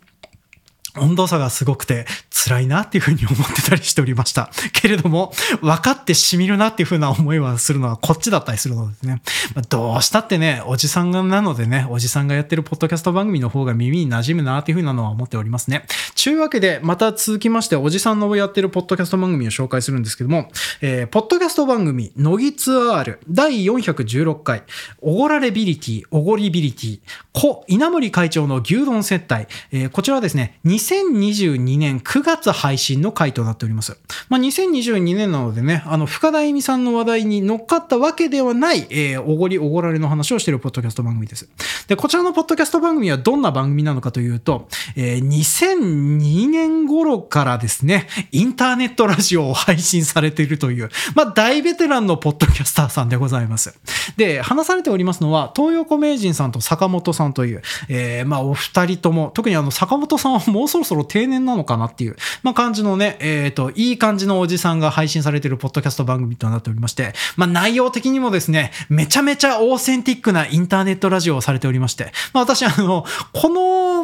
[0.98, 4.52] 温度差がすごくて辛いなっていうふうに思ってたりしておりました。
[4.74, 9.22] けれども、分かってしみるなっていうふうな思いはするのはこっちだったりするのですね。
[9.56, 15.86] まあ、どうしたってね、おじさんがなのでね、おじさんがやってるポッドキャスト番組の方が耳に馴染むなっていうふうなのは思っておりますね。
[16.16, 20.50] ちゅうわけで、また続きまして、おじさんのやってるポッドキャスト番組を紹介するんですけども、
[20.82, 24.64] えー、ポッドキャスト番組、乃木ツアール第416回、
[25.02, 27.00] おごられビリティ、おごりビリティ、
[27.34, 33.98] 故稲森会長の牛丼接待、えー、こちらはですね、2022年9月配信の回となっております。
[34.30, 41.50] まあ、2022年なのでね、あの、深田恵美さんの話題に乗っかったわけではない、えー、おごりおごられの話をしているポッドキャスト番組です。
[41.88, 53.76] で、こちらのポッドキャスト番組はどんな番組なのかというと、えー、2002年頃からですね、インターネットラジオを配信されているという、まあ、大ベテランのポッドキャスターさんでございます。
[54.18, 73.95] で、話されておりますのは、東横名人さんと坂本さんという、えー、まあ、お二人とも、特にあの、坂本さんはもうそろそろ定年なのかなっていう、まあ、感じのね、えっ、ー、と、いい感じのおじさんが配信されているポッドキャスト番組となっておりまして、まあ、内容的にもですね、めちゃめちゃオーセンティックなインターネットラジオをされておりまして、まあ、私、あの、この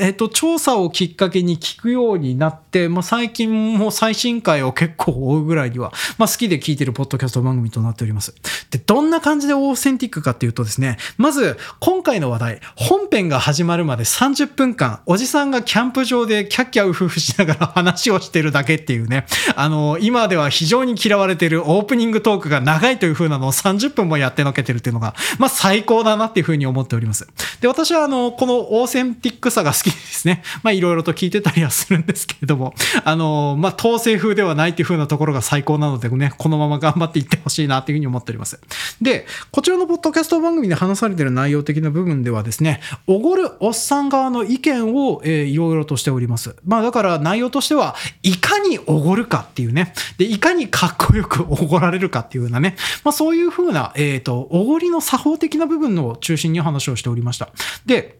[0.00, 8.34] えっと、調査をきっかけに聞くようになって、まあ、最近も最新回を結構追うぐらいには、まあ、好きで聞いてるポッドキャスト番組となっております。
[8.70, 27.26] で、どんな感じでオーセンティックかっていうとですね、まず、今回の話題、本編が始まるまで30分間、おじさんがキャンプ場でキャッキャウフフしながら話をしてるだけっていうね、あの、今では非常に嫌われてるオープニングトークが長いという風なのを30分もやってのけてるっていうのが、まあ、最高だなっていう風に思っております。
[27.60, 30.42] で、私はあの、このオーセンティックさが好きですね。
[30.62, 38.60] まあ、いろいろと聞いてたりはするんですけれども、 あの、まあ、統制風ではないっていう風なところが最高なのでね、このまま頑張っていってほしいなっていう風に思っております。
[39.02, 46.56] で、こちらのポッドキャスト番組で話されている内容的な部分ではですね、おごるおっさん側の意見を、えー、いろいろとしております。
[46.64, 57.48] まあ、だから内容としては、いかにおごるかっていうね、で、いかにかっこよくおごられるかっていうようなね、まあ、そういう風な、えっ、ー、と、おごりの作法的な部分の中心に話をしておりました。
[57.84, 58.18] で、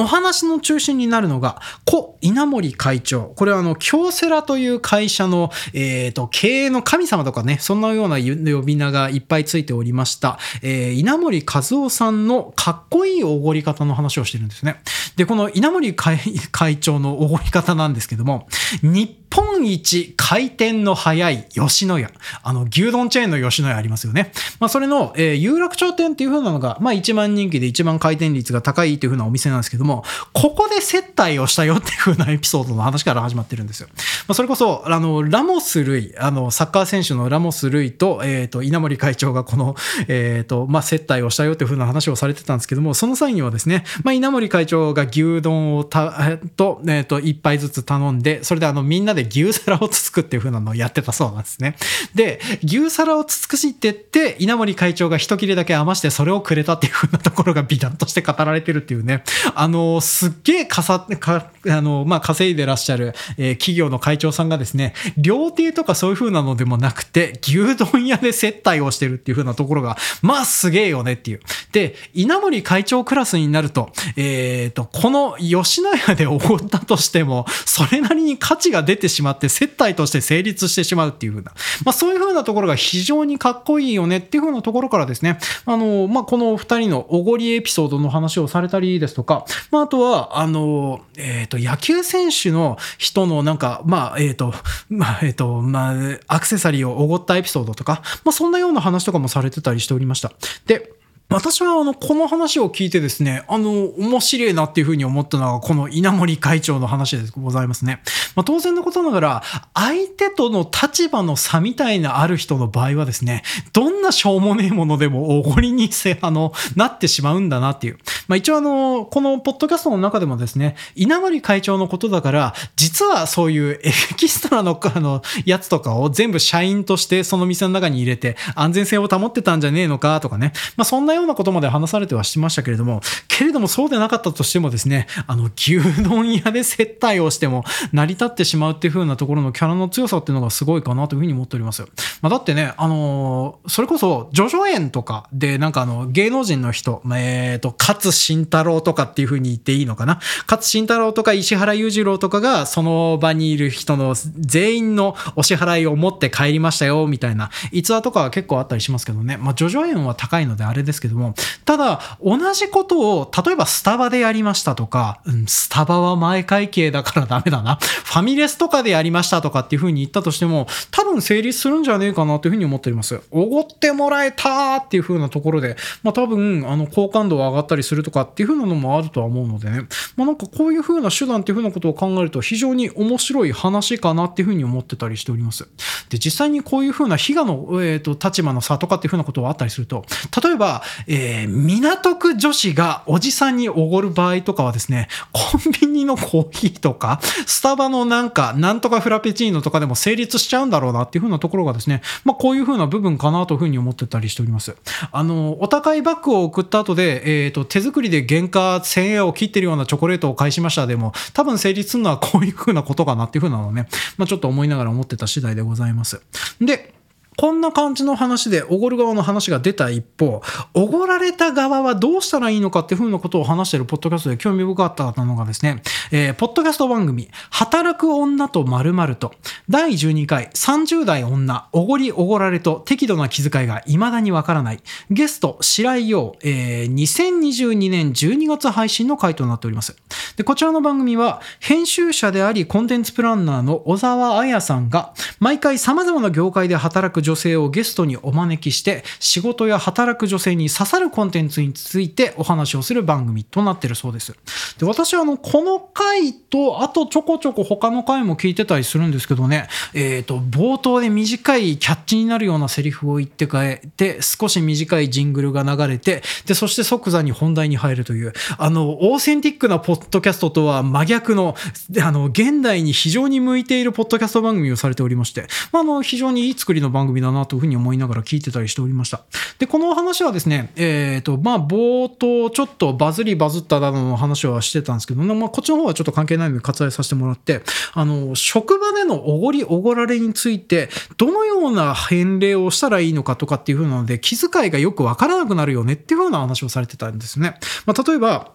[0.00, 3.32] お話の中心になるのが、故稲森会長。
[3.36, 14.80] これはあの、京セラという会社の、えっ、ー、と、経営の神様とかね、そんなような呼び名がいっぱいついておりました、えー、稲森和夫さんのかっこいいおごり方の話をしてるんですね。
[15.16, 16.18] で、この稲森会
[16.80, 18.48] 長のおごり方なんですけども、
[18.82, 22.10] 日本一回転の早い吉野家。
[22.42, 24.32] あの、牛丼チェーンの吉野家ありますよね。
[24.60, 33.88] まあ、それの、えー、有楽町店っていう風なのが、まあ、一番人気で一番回転率が高いっていう風なお店なんですけども、ここで接待をしたよっていう風なエピソードの話から始まってるんですよ。
[33.94, 39.74] まあ、それこそ、あの、ラモス・ルイ、あの、サッカー選手のラモス・ルイと、えっ、ー、と、稲森会長がこの、
[40.08, 51.76] えっ、ー、と、まあ、接待をしたよっていう風な話をされてたんですけども、その際にはですね、まあ、稲森会長が牛丼をた、えっと、えっ、と、一杯ずつ頼んで、それであの、みんなで牛皿をつつくっていう風なのをやってたそうなんですね。
[52.14, 59.24] で、牛皿をつつくしってって、稲森会長が一切れだけ余してそれをくれたっていう風なところが美談として語られてるっていうね、
[59.54, 71.40] あの、すっげえかさ、か、あの、まあ、稼いでらっしゃる、えー、企業の会長さんがですね、料亭とかそういう風なのでもなくて、牛丼屋で接待をしてるっていう風なところが、まあ、すげえよねっていう。
[71.72, 81.52] で、稲森会長クラスになると、えっ、ー、と、この吉野家でおごったとしても、それなりに価値が出ててしまって接待として成立してしまうっていう風な、
[81.84, 94.54] まあ、そういう風なところが非常にかっこいいよねっていう風なところからですね、あの、まあ、このお二人のおごりエピソードの話をされたりですとか、まあ、あとは、あの、えっ、ー、と、野球選手の人のなんか、まあ、えっ、ー、と、
[94.88, 95.94] まあ、えっ、ー、と、まあ、
[96.26, 100.32] アクセサリーをおごったエピソードとか、まあ、そんなような話とかもされてたりしておりました。
[100.66, 100.92] で、
[101.28, 108.00] 私はあの、この話を聞いてですね、あの、面白いなっていうふうに思ったのが、この稲森会長の話でございますね。
[108.36, 109.42] まあ、当然のことながら、
[109.74, 117.98] 相手との立場の差みたいなある人の場合はですね、どんなしょうもねえものでもおごりにせ、あの、なってしまうんだなっていう。
[118.28, 130.52] まあ、一応あの、このポッドキャストの中でもですね、稲森会長のことだから、実はそういうエキストラの、あの、やつとかを全部社員としてその店の中に入れて、安全性を保ってたんじゃねえのかとかね。
[130.76, 141.82] まあ、そんなようなことまで話されてはしましたけれども、けれどもそうでなかったとしてもですね、あの、牛丼屋で接待をしても成り立ってしまうっていう風なところのキャラの強さっていうのがすごいかなというふうに思っております。
[142.22, 150.20] まあ、だってね、あのー、それこそ、ジョジョ園とかで、なんかあの、芸能人の人、えっ、ー、と、勝慎太郎とかっていう風に言っていいのかな？
[150.48, 159.36] 勝慎太郎とか石原裕次郎とかが、その場にいる人の全員のお支払いを持って帰りましたよ、みたいな逸話とかは結構あったりしますけどね。
[159.36, 167.78] まあ、ジョジョ園は高いのであれですけどけども、ただ、同じことを、例えばスタバでやりましたとか、うん、スタバは前会計だからダメだな。
[168.04, 173.20] ファミレスとかでやりましたとかっていう風に言ったとしても、多分成立するんじゃねえかなという風に思っております。
[173.30, 179.82] おごってもらえたっていう風なところで、まあ多分、あの、好感度が上がったりするとかっていう風なのもあるとは思うのでね。
[180.16, 185.68] まあなんかこういう風な手段っていう風なことを考えると非常に面白い話かなっていう風に思ってたりしております。
[186.08, 190.04] で、実際にこういう風な比嘉の、えっ、ー、と、立場の差とかっていう風なことがあったりすると、
[190.42, 204.76] 例えば、えー、港区女子がおじさんにおごる場合とかはですね、コンビニのコーヒーとか、スタバのなんか、なんとかフラペチーノとかでも成立しちゃうんだろうなっていう風なところがですね、まあこういう風な部分かなという風に思ってたりしております。
[205.12, 216.20] あの、お高いバッグを送った後で、えっ、ー、と、手作りで原価1000円を切ってるようなチョコレートを返しましたでも、多分成立するのはこういう風なことかなっていう風なのね、まあちょっと思いながら思ってた次第でございます。
[216.60, 216.95] で、
[217.36, 220.42] こんな感じの話で、おごる側の話が出た一方、
[220.74, 229.34] おごられた側はどうしたらいいのかっていうふうなことを話しているポッドキャストで興味深かったのがですね、えー、ポッドキャスト番組、働く女と〇〇と、
[229.68, 234.80] 第12回、30代女、おごりおごられと適度な気遣いが未だにわからない。
[235.10, 239.94] ゲスト、白井陽、えー、2022年12月配信の回となっております。
[240.36, 254.34] で、こちらの番組は、編集者であり、コンテンツプランナーの小沢彩さんが、毎回様々な業界で働く女性をゲストにお招きして仕事や働く女性に刺さるコンテンツについてお話をする番組となってるそうです。
[254.78, 271.56] で私はあのこの回とあとちょこちょこ他の回も聞いてたりするんですけどね、えっ、ー、と冒頭で短いキャッチになるようなセリフを言って変えて少し短いジングルが流れてでそして即座に本題に入るというあのオーセンティックなポッドキャストとは真逆の
[272.02, 279.22] あの現代に非常に向いているポッドキャスト番組をされておりまして、まあ、あの非常にいい作りの番組だなというふうに思いながら聞いてたりしておりました。
[279.58, 297.58] で、この話はですね、えっ、ー、と、まあ、冒頭、ちょっとバズりバズったなどの話はしてたんですけど、まあ、こっちの方はちょっと関係ないので割愛させてもらって、あの、職場でのおごりおごられについて、どのような返礼をしたらいいのかとかっていう風なので、気遣いがよくわからなくなるよねっていう風な話をされてたんですね。
[297.86, 298.52] まあ、例えば、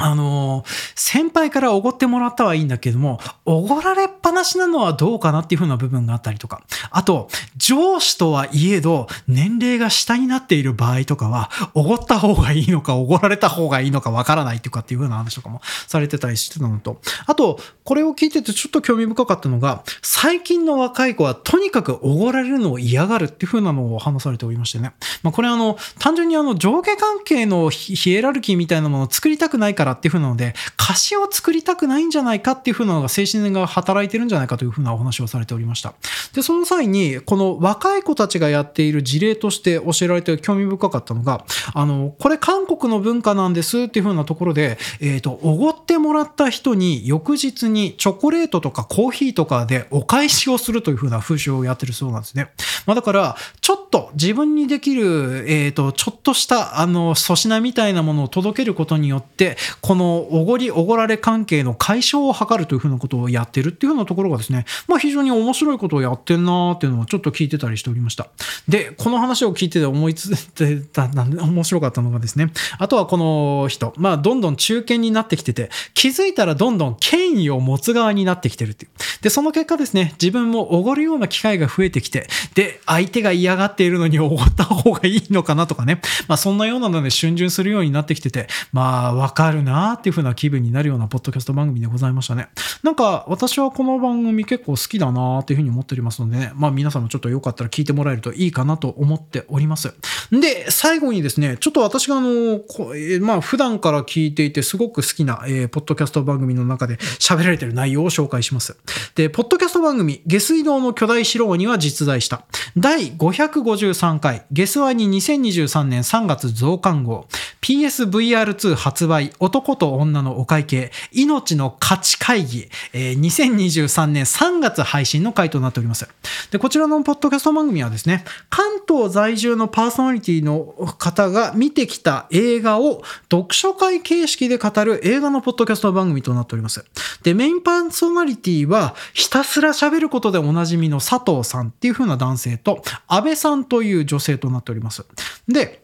[0.00, 6.62] あの、先輩からおごってもらったはいいんだけども、おごられっぱなしなのはどうかなっていう風な部分があったりとか。
[6.90, 17.00] あと、上司とはいえど、年齢が下になっている場合とかは、おごった方がいいのか、おごられた方がいいのかわからないとかっていう風な話とかもされてたりしてたのと。
[17.26, 24.92] あと、これを聞いててちょっと興味深かったのが、最近の若い子はとにかくおごられるのを嫌がるっていう風なのを話されておりましてね。
[25.22, 35.94] まあ、これあの、単純にあの、上下関係のヒエラルキーみたいなものを作りたくないからからっていう風なので、貸しを作りたくないんじゃないかっていう風なのが精神が働いてるんじゃないかという風なお話をされておりました。
[36.34, 52.50] で、その際に、この若い子たちがやっている事例として教えられて興味深かったのが、あの、これ韓国の文化なんですっていう風なところで、えっ、ー、と、おごってもらった人に翌日にチョコレートとかコーヒーとかでお返しをするという風な風習をやってるそうなんですね。
[52.86, 68.28] まあだから、ちょっと自分にできる、えっ、ー、と、ちょっとした、あの、粗品みたいなものを届けることによって、このおごり、おごられ関係の解消を図るというふうなことをやってるっていうふうなところがですね、まあ非常に面白いことをやってんなーっていうのをちょっと聞いてたりしておりました。
[68.68, 78.90] で、この話を聞いてて思いついてた、面白かったのがですね、あとはこの人、まあどんどん中堅になってきてて、気づいたらどんどん権威を持つ側になってきてるっていう。
[79.22, 92.48] で、その結果ですね、自分もおごるような機会が増えてきて、で、相手が嫌がっているのにおごった方がいいのかなとかね、まあそんなようなので逡巡するようになってきてて、まあわかるなーっていう風な気分になるようなポッドキャスト番組でございましたね。
[92.82, 99.94] なんか私はこの番組結構好きだなーっていう風に思っておりますのでね、まあ皆さんもちょっとよかったら聞いてもらえるといいかなと思っております。
[100.30, 108.76] で、最後にですね、ちょっと私があの、こまあ普段から聞いていてすごく好きな、えー、ポッドキャスト番組の中で喋られてる内容を紹介します。
[109.14, 112.44] で、ポッドキャスト番組、下水道の巨大城には実在した。
[112.76, 117.26] 第553回、ゲスワに2023年3月増刊号、
[117.62, 126.08] PSVR2 発売、男と女のお会計、命の価値会議、えー、2023年3月配信の回となっております。
[126.52, 130.60] で、こちらのポッドキャスト番組はですね、関東在住のパーソナリティの
[130.98, 136.84] 方が見てきた映画を読書会形式で語る映画のポッドキャスト番組となっております。
[137.22, 145.04] で、メインパーソナリティは、ひたすら喋ることでおなじみの佐藤さんっていう風な男性と、安倍さんという女性となっております。
[145.48, 145.82] で、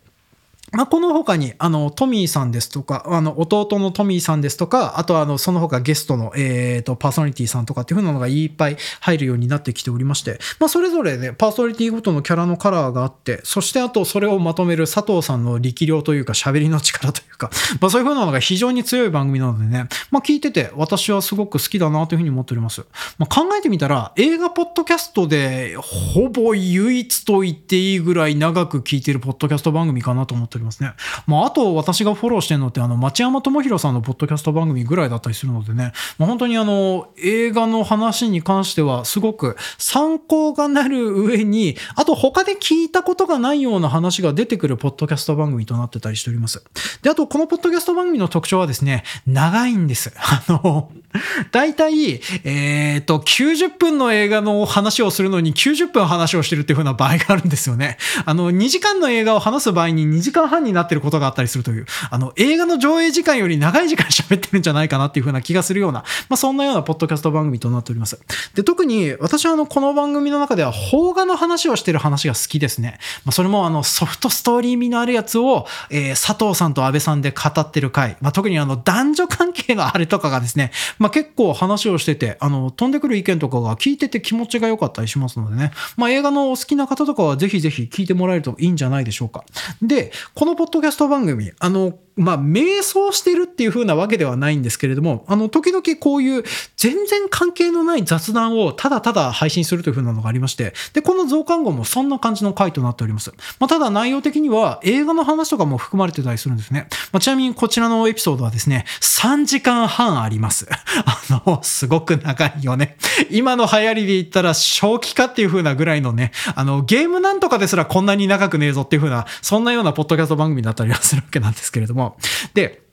[0.73, 17.51] まあ、この他に、あの、トミーさんですとか、あの、弟のトミーさんですとか、あとは、あの、その他ゲストの、えっ、と、パーソナリティさんとかっていうふうなのがいっぱい入るようになってきておりまして、まあ、それぞれね、パーソナリティごとのキャラのカラーがあって、そしてあと、それをまとめる佐藤さんの力量というか、喋りの力というか、
[17.81, 22.85] まあ、そういうふうなのが非常に強い番組なのでね、まあ、聞いてて、私はすごく好きだなというふうに思っております。
[23.19, 30.93] まあ、考えてみたら、映画ポッドキャストで、ほぼ唯一と言っていいぐらい長く聞いてるポッドキャスト番組かなと思っておりますね。
[31.27, 46.65] まああ、と私がフォローしてるのって、あの、町山智博さんのポッドキャスト番組ぐらいだったりするのでね、まあ、本当にあの、映画の話に関してはすごく参考がなる上に、あと他で聞いたことがないような話が出てくるポッドキャスト番組となってたりしております。
[47.03, 50.13] で、あとこのポッドキャスト番組の特徴はですね、長いんです。
[50.17, 50.91] あの、
[51.53, 57.99] 大体、えっ、ー、と、90分の映画の話をするのに90分話をしてるっていう風な場合があるんですよね。
[58.25, 68.19] あの、2時間の映画を話す場合に2時間半になってることがあったりするという、あの、映画の上映時間より長い時間喋ってるんじゃないかなっていう風な気がするような、まあ、そんなようなポッドキャスト番組となっております。
[68.55, 72.99] で、特に私はあの、この番組の中では邦画の話をしてる話が好きですね。
[73.25, 89.45] まあ、それもあの、ソフトストーリー味のあるやつを、えー、佐藤さんと安倍さんで語ってる回、まあ、特にあの、男女関係のあれとかがですね、まあ、ま結構話をしてて、あの、飛んでくる意見とかが聞いてて気持ちが良かったりしますのでね、まあ、映画のお好きな方とかはぜひぜひ聞いてもらえるといいんじゃないでしょうか。
[89.81, 96.45] で、このポッドキャスト番組、あの、まあ、瞑想してるっていう風なわけではないんですけれども、あの、時々こういう
[96.77, 103.33] 全然関係のない雑談をただただ配信するという風なのがありまして、で、この増刊号もそんな感じの回となっております。
[103.61, 106.89] まあ、ただ内容的には映画の話とかも含まれてたりするんですね。
[107.13, 110.67] まあ、ちなみにこちらのエピソードはですね、3時間半あります。
[111.05, 112.97] あの、すごく長いよね。
[113.31, 122.17] 今の流行りで言ったら正気かっていう風なぐらいのね、あの、ゲームなんとかですらこんなに長くねえぞっていう風な、そんなようなポッドキャスト番組だったりはするわけなんですけれども、
[122.55, 122.86] で、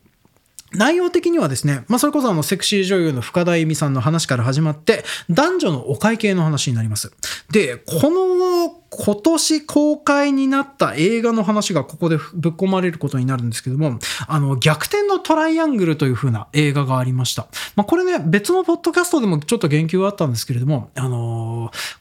[0.76, 7.12] 内容的にはですね、まあ、それこそあの、セクシー女優の深田恵美さんの話から始まって、男女のお会計の話になります。
[7.52, 13.98] で、この今年公開になった映画の話がここでぶっ込まれることになるんですけども、
[14.28, 17.48] あの、逆転のトライアングルという風な映画がありました。
[17.76, 21.43] まあ、これね、別のポッドキャストでもちょっと言及があったんですけれども、あの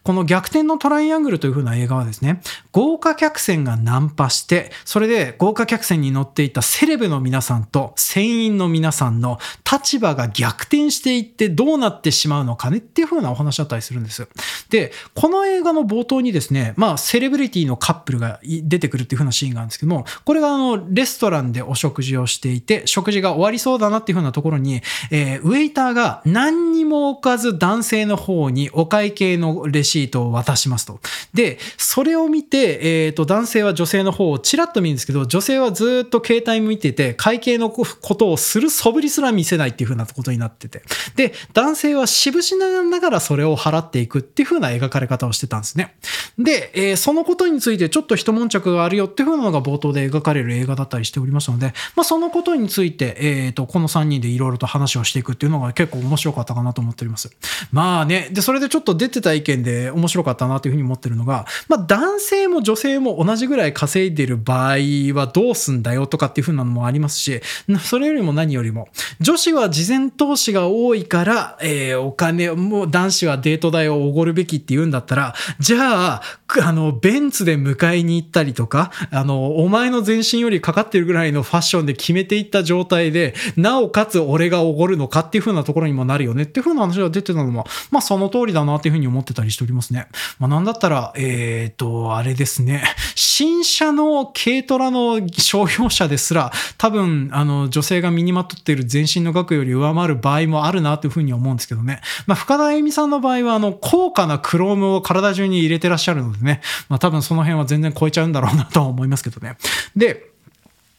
[0.03, 2.41] この逆転のトライアングルという風な映画はですね、
[2.73, 9.39] 豪華客船がナンパして、それで豪華客船に乗っていたセレブの皆さんと船員の皆さんの
[9.71, 14.29] 立場が逆転していってどうなってしまうのかねっていう風なお話だったりするんです。
[14.71, 31.01] で、この映画の冒頭にですね、まあ、セレブリティのカップルが出てくるっていう風なシーンがあるんですけども、これがあの、レストランでお食事をしていて、食事が終わりそうだなっていう風なところに、えー、ウェイターが何にも置かず男性の方にお会計のレシートを渡しますと。
[31.35, 37.85] で、それを見て、えっ、ー、と、男性は女性の方をチラッと見るんですけど、女性はずっと携帯見てて、会計のこ
[38.15, 40.83] とをする素振りすら見せないっていう風なことになってて。
[41.17, 45.95] で、男性は渋しながらそれを払っていくっていう風な描かれ方をしてたんですね。
[46.39, 57.31] で、えー、そのことについてちょっと一悶着があるよっていう風なのが冒頭で描かれる映画だったりしておりましたので、まあ、そのことについて、えっ、ー、と、この3人でいろいろと話をしていくっていうのが結構面白かったかなと思っております。
[57.71, 64.77] まあね、で、それでちょっと出てた意見で面白かったなというふうに思ってるのが、まあ、男性も女性も同じぐらい稼いでる場合
[65.15, 67.41] はどうすんだよとかっていう風なのもありますし、
[67.85, 68.89] それよりも何よりも、
[69.21, 76.23] 女子は事前投資が多いから、えー、お金、もう男子はデート代をおごるべきって言うんだったら、じゃあ、
[76.63, 90.07] あの、ベンツで迎えに行ったりとか、あの、お前の全身よりかかってるぐらいのファッションで決めていった状態で、なおかつ俺がおごるのかっていう風なところにもなるよねっていう風な話が出てたのも、まあその通りだなっていう風に思ってたりしておりますね。
[90.39, 92.83] まあなんだったら、えっ、ー、と、あれですね、
[93.15, 102.01] 新車の軽トラの商用車ですら、多分、あの、女性が身にまとっている全身の額より上回る場合もあるなという風に思うんですけどね。
[102.27, 109.57] まあ深田恵美さんの場合は、あの、高価なクロームを体中に入れてらっしゃるのでね、まあ多分その辺は全然超えちゃうんだろうなとは思いますけどね。
[109.97, 110.32] で、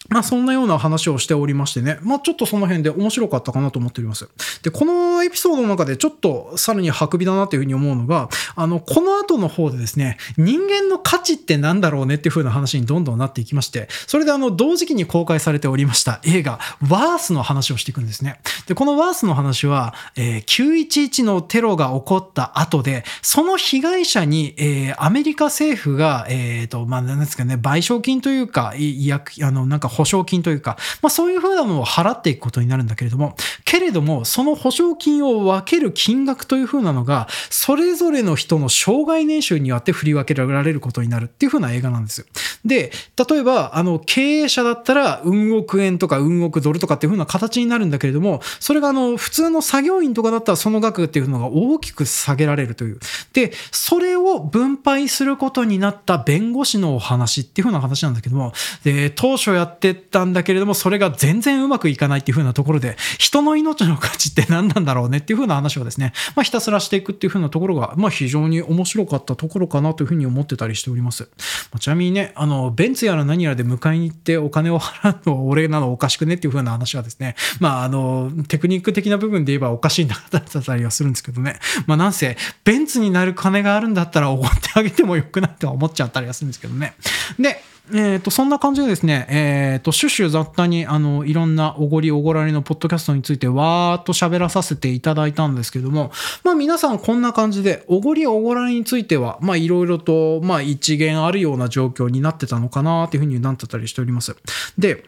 [0.09, 1.97] まあそんなような話をしておりましてね。
[2.01, 4.29] まあちょっとその辺で面白かったかなと思っております。
[4.61, 18.39] で、このエピソードの中でちょっとさらにハクビだなというふうに思うのが、あの、この後の方でですね、人間の価値って何だろうねっていう風な話にどんどんなっていきまして、それであの、同時期に公開されておりました映画、ワースの話をしていくんですね。
[18.67, 33.35] で、このワースの話は、えー、911のテロが起こった後で、その被害者に、えー、アメリカ政府が、えっ、ー、と、まあ、なんですかね、賠償金というか、いや、あの、なんか保証金というか、まあそういうふうなものを払っていくことになるんだけれども、
[33.65, 42.27] けれども、その保証金を分ける金額というふうなのが、それぞれの人の障害年収によって振り分けられることになるっていうふうな映画なんですよ。
[42.65, 42.91] で、
[43.29, 52.99] 例えば、あの、経営者だったら、運億円とか運億ドルとかっていうふうな形になるんだけれども、それがあの、普通の作業員とかだったらその額っていうのが大きく下げられるという。
[53.33, 71.23] で、それを分配することになった弁護士のお話っていうふうな話なんだけども、で、当初やってってったんだけれども、それが全然うまくいかないっていうふうなところで、人の命の価値って何なんだろうねっていうふうな話をですね、まあ、ひたすらしていくっていうふうなところが、まあ、非常に面白かったところかなというふうに思ってたりしております。
[71.23, 81.59] まあ、ちなみにね、あの、ベンツやら何やらで迎えに行ってお金を払うの俺なのおかしくねっていう風な話はですね、まあ、あの、テクニック的な部分で言えばおかしいんだったりはするんですけどね。
[81.87, 86.93] まあ、なんせ、ベンツになる金があるんだったらおごってあげてもよくないとは思っちゃったりはするんですけどね。
[87.37, 87.61] で、
[87.91, 96.11] え、ー、と、そんな感じでですね、え、ー、と、シュシュ雑多に、あの、いろんなおごりおごられのポッドキャストについてわーっと喋らさせていただいたんですけども、
[96.45, 104.35] まあ皆さんこんな感じで、おごりおごられについては、まあいろいろと、まあ一元あるような状況になってたのかなっていうふうになってたりしております。
[104.77, 105.03] で、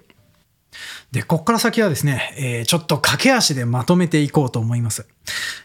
[1.12, 5.08] で、こっから先はですね、えー、ちょっと駆け足でまとめていこうと思います。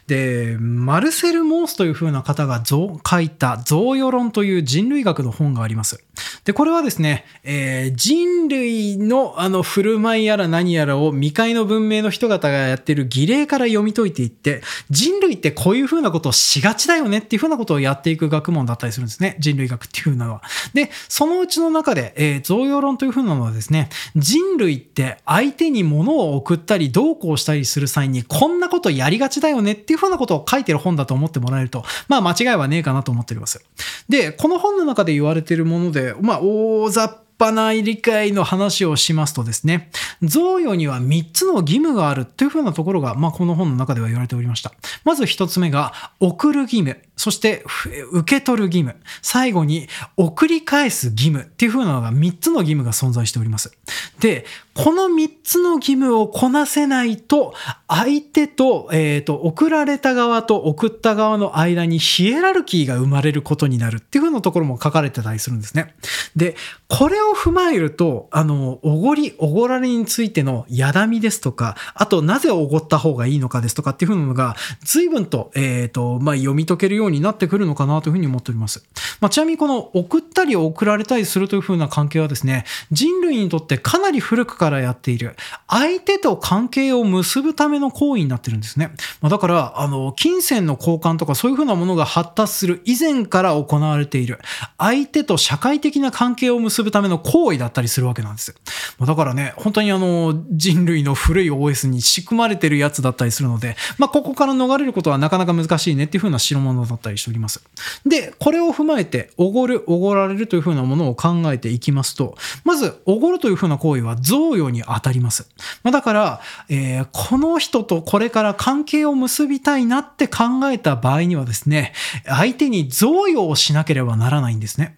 [0.07, 6.03] で、マルセル・モースという風な方が書いた贈与論という人類学の本があります。
[6.45, 19.35] で、これはですね、えー、人類のあの振る舞いやら何やらを未開の文明の人方がやってる儀礼から読み解いていって、人類ってこういう風なことをしがちだよねっていう風なことをやっていく学問だったりするんですね。
[19.39, 20.41] 人類学っていう風なのは。
[20.73, 33.63] で、そのうちの中で、えー、贈与論という風なのはですね、人類って相手に物を送ったりどうこうしたりする際にこんなことやりがちだよねっていうふうなことを書いてる本だと思ってもらえると、まあ間違いはねえかなと思っております。
[34.09, 39.89] で、この本の中で言われてるもので、まあまあ大雑把な理解の話をしますとですね、
[40.21, 44.71] 贈与には3つの義務があるというふうなところが、まあ、この本の中では言われておりました。
[45.03, 47.01] まず1つ目が、送る義務。
[47.17, 47.65] そして
[48.11, 48.95] 受け取る義務。
[49.23, 53.75] 最後に送り返す義務っていうふうなのが3つの義務が存在しております。
[54.19, 57.53] で、この3つの義務をこなせないと、
[57.87, 65.93] 相手と、えっ、ー、と、送られた側と送った側の間にヒエラルキーが生まれることになるっていう風なところも書かれてたりするんですね。
[66.37, 66.55] で、
[66.87, 74.55] これを踏まえると、あの、おごり、おごられについてのやだみですとか、あと、なぜおごった方がいいのかですとかっていう風なのが、
[74.85, 78.85] 随分と、えっ、ー、と、まあ、読み解けるようになってくるのかなというふうに思っております。
[79.19, 85.35] まあ、ちなみにこの送ったり送られたりするというふうな関係はですね、人類にとってかなり古くからやっている、
[85.67, 88.91] 相手と関係を結ぶための行為になってるんですね。
[89.19, 94.37] まあ、だから、あの、金銭の交換とかそういうふうなものが発達する以前から行われている、
[94.77, 98.53] 相手と社会的な関係を結ぶための行為だったりするわけなんです。
[98.99, 107.63] まあ、だからね、本当にあの、人類の古い OS に仕組まれてるやつだったりするので、まあ、ここから逃れることはなかなか難しいねっていうふうな代物だったりしております。
[108.05, 115.49] で、これを踏まえて、おごる、おごられるというふうなものを考えていきますと、まず、おごるというふうな行為は贈与に当たります。
[115.83, 121.93] まあ、だから、えー、この人とこれから関係を結びたいなって考えた場合にはですね、
[122.25, 124.97] 相手に贈与をしなければならないんですね。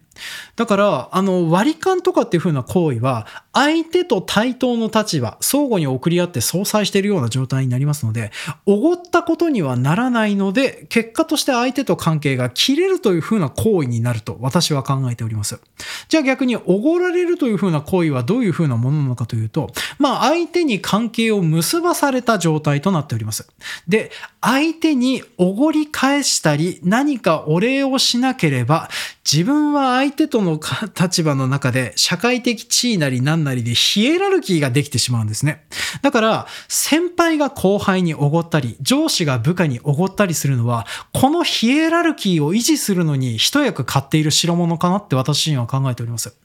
[0.56, 8.32] だから、あの、割り勘とかっていう風な行為は、相手と対等の立場、相互に送り合って相殺しているような状態になりますので、
[8.66, 15.60] おごったことにはならないので、結果として相手と関係が切れるという風な行為になると私は考えております。
[16.08, 23.48] じゃあ逆に、おごられるという風な行為はどういう風なものなのかというと、まあ相手に関係を結ばされた状態となっております。
[23.86, 24.10] で、
[24.40, 28.88] 相手におごり返したり、何かお礼をしなければ、
[29.30, 30.60] 自分は相相手との
[31.00, 35.64] 立場の中で社会的地位なり何なりでヒエラルキーができてしまうんですね。
[36.02, 46.36] だから、先輩が後輩におごったり、上司が部下におごったりするのは、このヒエラルキーを維持するのに一役買っている代物かなって私には考えております。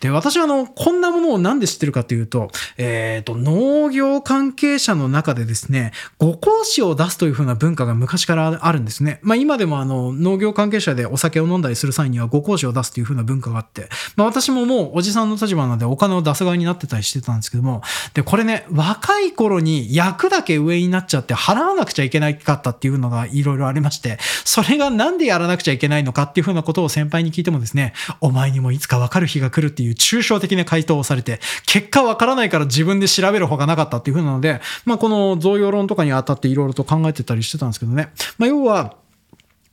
[0.00, 9.18] で、私はあの、こんなものをなんで知ってるかというと、えっ、ー、と、農業関係者の中でですね、ご講師を出すという風な文化が昔からあるんですね。
[9.22, 17.82] まあ今でもあの、農業関係者でお酒を飲んだりする際にはご講師を出すという風な文化があって、まあ私ももうおじさんの立場なのでお金を出す側になってたりしてたんですけども、
[18.14, 38.12] で、これね、若い頃に役だけ上になっちゃって払わなくちゃいけないかったっていうのがいろいろありまして、それがなんでやらなくちゃいけないのかっていう風なことを先輩に聞いてもですね、お前にもいつかわかる日が来るっていう抽象的な回答をされて、結果わからないから自分で調べる方がなかったっていう風なので、まあこの贈与論とかにあたっていろいろと考えてたりしてたんですけどね。
[38.38, 38.96] まあ要は、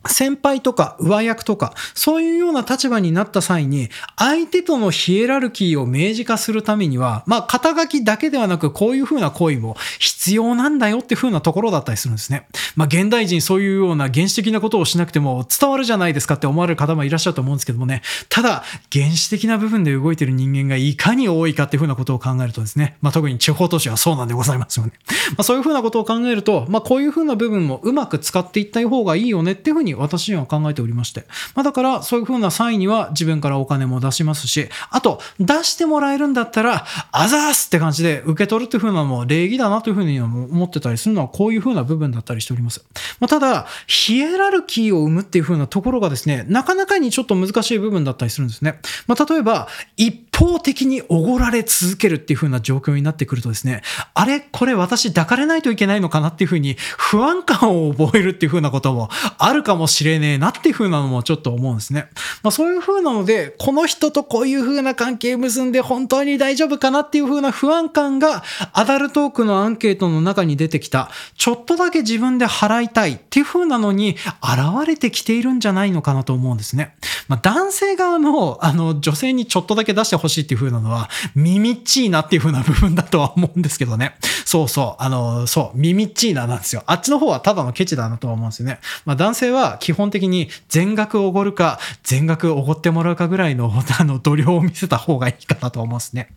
[0.08, 12.46] 先輩とか上役とか、そういうような立場になった際に、相手とのヒエラルキーを明示化するためには、まあ、肩書きだけではなく、こういう風な行為も必要なんだよっていう風なところだったりするんですね。
[12.74, 18.02] まあ、現代人そういうような原始的なことをしなくても伝わるじゃないですかって思われる方もいらっしゃると思うんですけどもね。
[18.28, 24.92] ただ、原始的な部分で動いてる人間がいかに多いかっていう風なことを考えるとですね、まあ、特に地方都市はそうなんでございますよね。
[25.30, 31.26] まあ、そういう風なことを考えると、まあ、こういう風な部分もうまく使っていった方がいいよねっていう風に私には考えておりまして。
[31.54, 42.84] まあ、だからそういう風な際には自分からお金も出しますし、あと出してもらえるんだったら、あざーすって感じで受け取るっていう風なのも礼儀だなという風に思ってたりするのはこういう風な部分だったりしております。
[43.20, 48.80] まあ、ただ、ヒエラルキーを生むっていう風なところがですね、なかなかにちょっと難しい部分だったりするんですね。
[49.06, 53.82] まあ、例えば、一方的におごられ続けるっていう風な状況になってくるとですね、
[54.12, 62.08] あれこれ私抱かれないといけないのかなっていう風に不安感を覚えるっていう風なこともあるかもしれねえなっていう風なのもちょっと思うんですね。
[62.42, 76.96] まあそういう風なので、この人とこういう風な関係結んで本当に大丈夫かなっていう風な不安感がアダルトークのアンケートの中に出てきた、ちょっとだけ自分で払いたいっていう風なのに現れてきているんじゃないのかなと思うんですね。
[77.28, 84.16] まあ男性側のあの女性にちょっとだけ出してほしいっていう風なのは耳っちいなっていう風な部分だとは思うんですけどね。
[84.44, 86.82] そうそう、あの、そう、耳っちいななんですよ。
[86.86, 88.78] あっちの方はただのケチだなとは思うんですよね。
[89.04, 96.30] まあ男性は基本的に全額おごるか、全額おごってもらうかぐらいの、あの、度量を見せた方がいいかなと思うんですね。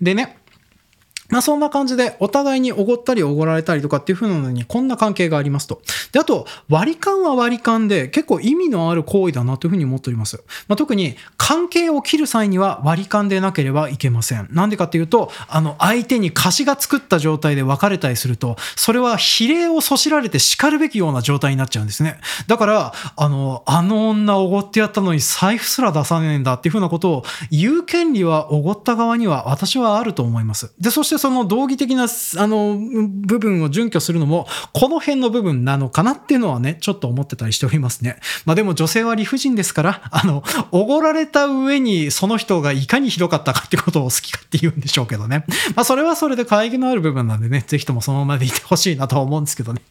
[0.00, 0.38] でね、
[1.28, 5.82] まあそんな感じでお互いにおごったりおごられたりとかっていう風なのにこんな関係がありますと。
[6.12, 10.42] で、あと割り勘は割り勘で結構意味のある行為だなという風に思っております。
[10.68, 14.48] まあ、特に関係を切る際には割り勘でなければいけません。
[14.50, 22.20] なんでかっていうと、あの相手に貸しが作った状態で別れたりすると、それは比例をそしられて叱るべきような状態になっちゃうんですね。
[22.46, 30.72] だから、あの、あの女おごってやったのに財布すら出さねえんだっていう風なことを言う権利はおごった側には私はあると思います。
[30.78, 38.16] で、そしてしてその道義的な、あの、部分を準拠するのも、この辺の部分なのかなっていうのはね、ちょっと思ってたりしておりますね。
[38.44, 45.44] まあでも女性は理不尽ですから、あの、おごられた上にその人がいかにひどかったかってことを好きかって言うんでしょうけどね。
[45.74, 49.82] まあそれはそれで可愛げのある部分なんでね、ぜひともそのままでいてほしいなとは思うんですけどね。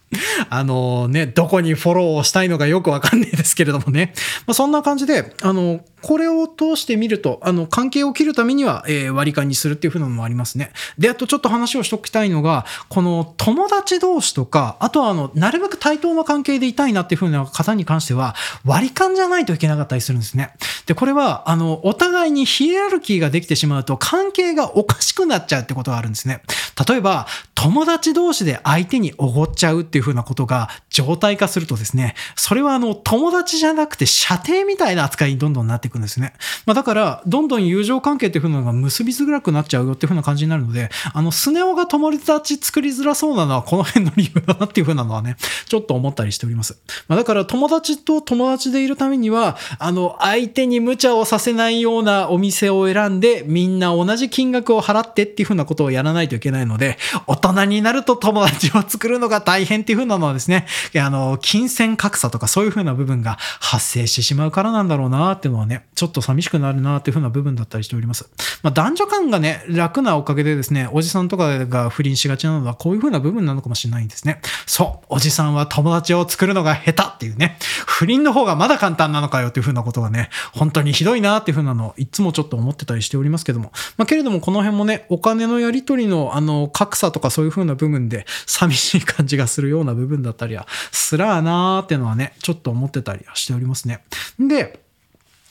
[0.49, 4.13] あのね、どこにフォローをしたいのかよくわかんないですけれどもね。
[4.45, 10.71] まあそんな感じで、あの、これを通してみると、あの、関係を切るためには、えー、割り勘にするっていう風なのもありますね。
[10.99, 20.53] で、あとちょっと話をしときたいのが、この友達同士とか、あとはあの、なるべく対等な関係でいたいなっていう風な方に関しては、割り勘じゃないといけなかったりするんですね。
[20.85, 26.43] で、これは、あの、お互いにヒエラルキーができてしまうと、関係がおかしくなっちゃうってことがあるんですね。
[26.87, 27.25] 例えば、
[27.55, 36.33] 友達同士で相手におごっちゃうっていう風なことが状態化するとですね、それはあの、友達じゃなくて射程みたいな扱いにどんどんなっていくんですね。
[36.65, 45.37] まあ、だから、どんどん友情関係っていう風なのが結びづらくなっちゃうよっていう風な感じになるので、あの、スネ夫が友達作りづらそうなのはこの辺の理由だなっていう風なのはね、
[45.67, 46.77] ちょっと思ったりしております。
[47.07, 60.65] まあ、だから友達と友達でいるためには、あの、相手に無茶をさせないようなお店を選んで、みんな同じ金額を払ってっていう風なことをやらないといけないので、大人になると友達を作るのが大変っていう風なのはですね、
[60.95, 68.29] あの、金銭格差とかそういう風な部分が発生してしまうからなんだろうなっていうのはね、ちょっと寂しくなるなっていう風な部分だったりしております。
[68.63, 74.41] まあ、男女間がね、楽なおかげでですね、おじさんとかが不倫しがちなのはこういう風な部分なのかもしれないんですね。
[74.65, 94.03] そう、おじさんは友達を作るのが下手っていうね、不倫の方がまだ簡単なのかよっていう風なことがね、本当にひどいなっていう風なのをいつもちょっと思ってたりしておりますけども、まあ、けれどもこの辺もね、お金のやり取りのあの、格差とかそういう風な部分で寂しい感じがするような部分だったりは、すらーなーっていうのはね、ちょっと思ってたりはしておりますね。
[94.39, 94.84] で、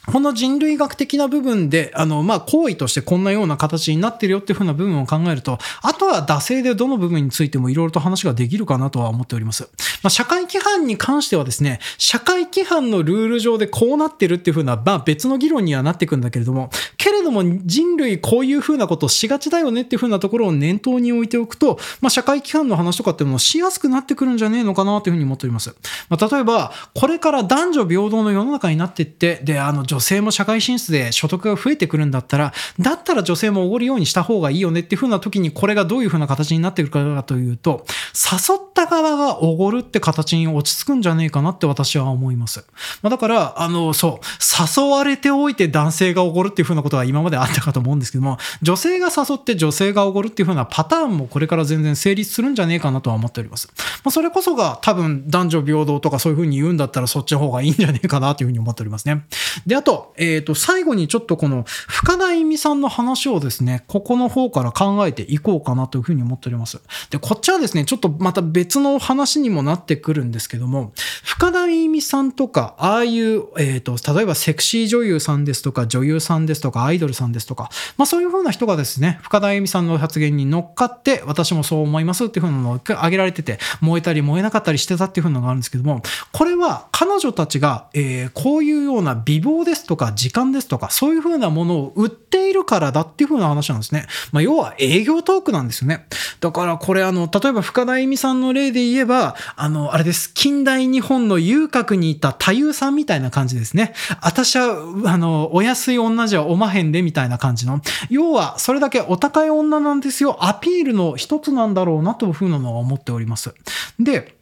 [0.07, 9.69] この人類学的な部分で、あの、まあ、行為としてこんなような形になってるよっていうふうな部分を考えると、あとは惰性でどの部分についてもいろいろと話ができるかなとは思っております。
[10.03, 25.75] まあ、社会規範に関してはですね、社会規範のルール上でこうなってるっていうふうな、まあ、別の議論にはなっていくんだけれども、けれども人類こういうふうなことをしがちだよねっていうふうなところを念頭に置いておくと、まあ、社会規範の話とかっていうのもしやすくなってくるんじゃねえのかなというふうに思っております。
[26.09, 42.65] まあ、例えば、これから男女平等の世の中になっていって、で、あの、女性も社会進出で所得が増えてくるんだったら、だったら女性もおごるようにした方がいいよねっていう風な時にこれがどういう風な形になってくるかというと、誘った側がおごるって形に落ち着くんじゃねえかなって私は思います。
[43.03, 53.69] まあ、だから、あの、そう、誘われておいて男性がおごるっていう風なことは今まであったかと思うんですけども、女性が誘って女性がおごるっていう風なパターンもこれから全然成立するんじゃねえかなとは思っております。
[54.03, 59.25] まあ、それこそが多分男女平等とかそういう風に言うんだったらそっちの方がいいんじゃねえかなという風に思っておりますね。
[59.67, 66.81] で、あと、えっ、ー、と、最後にちょっとこの深田意味さんの話をですね、ここの方から考えていこうかなというふうに思っております。
[67.11, 94.07] で、こっちはですね、ちょっとまた別の話にもなってくるんですけども、深田意味さんとか、ああいう、えっ、ー、と、例えばセクシー女優さんですとか、女優さんですとか、アイドルさんですとか、まあそういうふうな人がですね、深田意味さんの発言に乗っかって、私もそう思いますっていうふうなのを挙げられてて、燃えたり燃えなかったりしてたっていうふうなのがあるんですけども、これは彼女たちが、えー、こういうような美貌でですとか時間ですとか、そういうふうなものを売っているからだっていうふうな話なんですね。
[94.33, 96.07] まあ、要は営業トークなんですよね。
[96.41, 100.33] だからこれあの、例えば深田恵美さんの例で言えば、あの、あれです。
[100.33, 103.93] 近代日本の遊郭にいた太夫さんみたいな感じですね。
[104.23, 107.81] 私は、あの、お安い女じゃおまへんでみたいな感じの。
[108.11, 110.45] 要は、それだけお高い女なんですよ。
[110.45, 113.55] アピールの一つなんだろうなというふうなのは思っております。
[113.99, 114.37] で、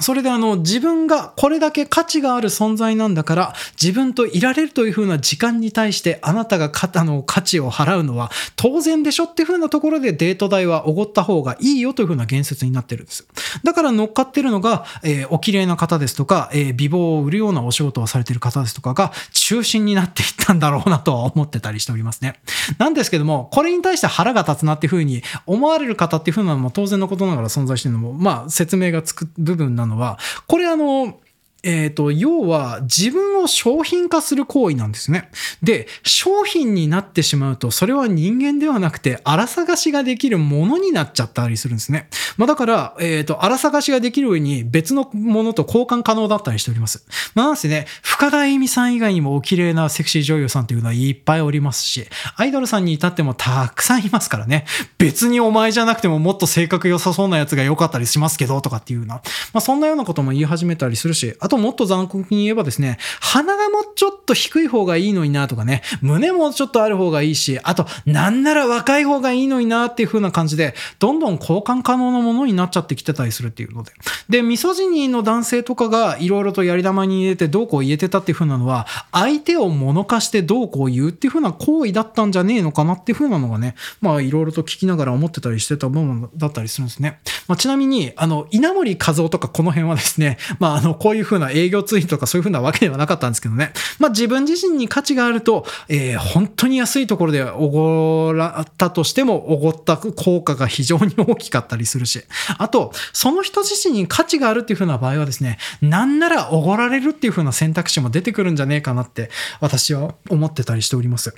[0.00, 13.26] それであの自分がこれだけ価値がある存在なんだから自分といられるというふうな時間に対してあなたがあの価値を払うのは当然でしょっていうふうなところでデート代はおごった方がいいよというふうな言説になってるんです。
[13.62, 22.40] だから乗っかってるのが、えー、お綺麗な方ですとか、えー、美貌を売るようなお仕事をされてる方ですとかが中心になっていったんだろうなとは思ってたりしておりますね。
[22.78, 31.20] なんですけども、これに対して腹が立つなっていうふうに思われる方っていうふうなのも当然のことながら存在してるのも、まあ説明がつく部分なのは、これあの、
[31.64, 35.30] えっ、ー、と、要は自分を商品化する行為なんですね。
[35.62, 42.08] で、商品になってしまうと、それは人間ではなくて、荒探しができるものになっちゃったりするんですね。
[42.36, 47.04] まあだから、えっ、ー、と、荒探しができる上に別のものと交換可能だったりしております。
[47.34, 52.06] まあなんせね、深田恵美さん以外にもお綺麗なセクシー女優さんっていうのはいっぱいおりますし、
[52.36, 54.66] アイドルさんに至ってもたくさんいますからね。
[54.98, 59.16] 別にお前じゃなくてももっと性格良さそうなやつが良かったりしますけど、とかっていうような。
[59.52, 73.92] まあそんなようなことも言い始めたりするし、あとともっと残酷に言えばですね、鼻がもうちょっと低い方がいいのになとかね、胸もちょっとある方がいいし、あと、なんなら若い方がいいのになっていう風な感じで、どんどん交換可能なものになっちゃってきてたりするっていうので。
[74.28, 87.20] で、ミソジニーの男性とかがいろいろとやり玉に入れてどうこう言えてたっていう風なのは、相手を物化してどうこう言うっていう風な行為だったんじゃねえのかなっていう風なのがね、まあいろいろと聞きながら思ってたりしてた部分だったりするんですね。
[87.46, 93.72] まあ、ちなみに、あの、稲森和夫とかこの辺はですね、まああの、こういう風なな営業ツイートとかそういう風なわけではなかったんですけどね。
[93.98, 102.22] まあ自分自身に価値があると、えー、本当に安いところでおごらったとしても、おごった効果が非常に大きかったりするし。
[102.58, 109.30] あと、その人自身に価値があるっていう風な場合はですね、なんならおごられるっていう風な選択肢も出てくるんじゃねえかなって
[109.60, 111.34] 私は思ってたりしております。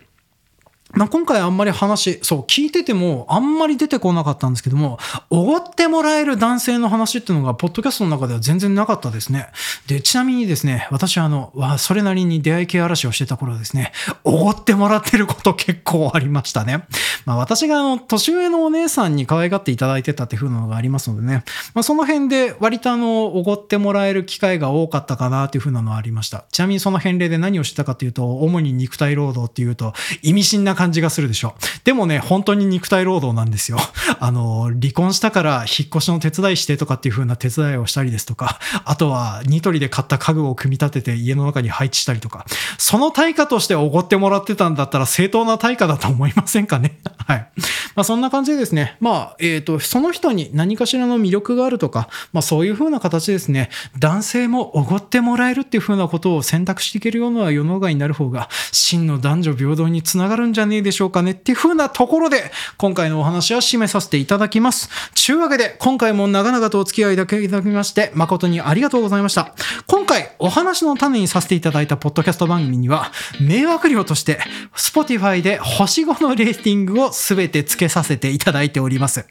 [0.97, 4.99] ま、今回あんまり話、そう、聞いててもあんまり出てこなかったんですけども、
[5.31, 9.49] おごってもらえる男性の話っていうのが、ポッドキャストの中では全然なかったですね。
[9.87, 13.93] で、ちなみにですね、私はあの、それなりに出会い系嵐をしてた頃ですね、
[14.25, 16.87] おごってもらってること結構ありましたね。
[17.27, 21.45] まあ、私があの、年上のお姉さんに可愛がっていただいてたっていう風なのがありますのでね、
[21.75, 26.45] まあ、その辺で割とあの、おごってもらえる機会が多かったかなっていう風なのはありました。
[26.53, 29.93] ちなみにその返礼で何をしてたかっていうと、主に肉体労働っていうと、
[30.23, 31.55] 意味深な感じ感じがするでしょ。
[31.83, 33.79] でもね、本当に肉体労働なんですよ。
[34.21, 42.47] あの、離婚したから引っ越しの手伝いしてとかっていう風な手伝いをしたりですとか、あとはニトリで買った家具を組み立てて家の中に配置したりとか、
[42.79, 46.99] その対価としておごってもらってたんだったら正当な対価だと思いませんかね？
[47.27, 47.49] はい。
[47.97, 64.89] まあそんな感じでですね、まあ、えっ、ー、と、その人に何かしらの魅力があるとか、まあそういう風な形ですね、男性もおごってもらえるっていう風なことを選択していけるような世の中になる方が、真の男女平等につながるんじゃねえでしょうかねっていう風なところで、今回のお話は締めさせていただきます。
[65.15, 69.55] ちゅうわけで、今回も長々とお付き合いいただきまして、誠にありがとうございました。
[69.87, 74.41] 今回、お話の種にさせていただいたポッドキャスト番組には、迷惑料として、
[74.77, 79.27] Spotify で星5のレーティングを全て付けさせていただいております。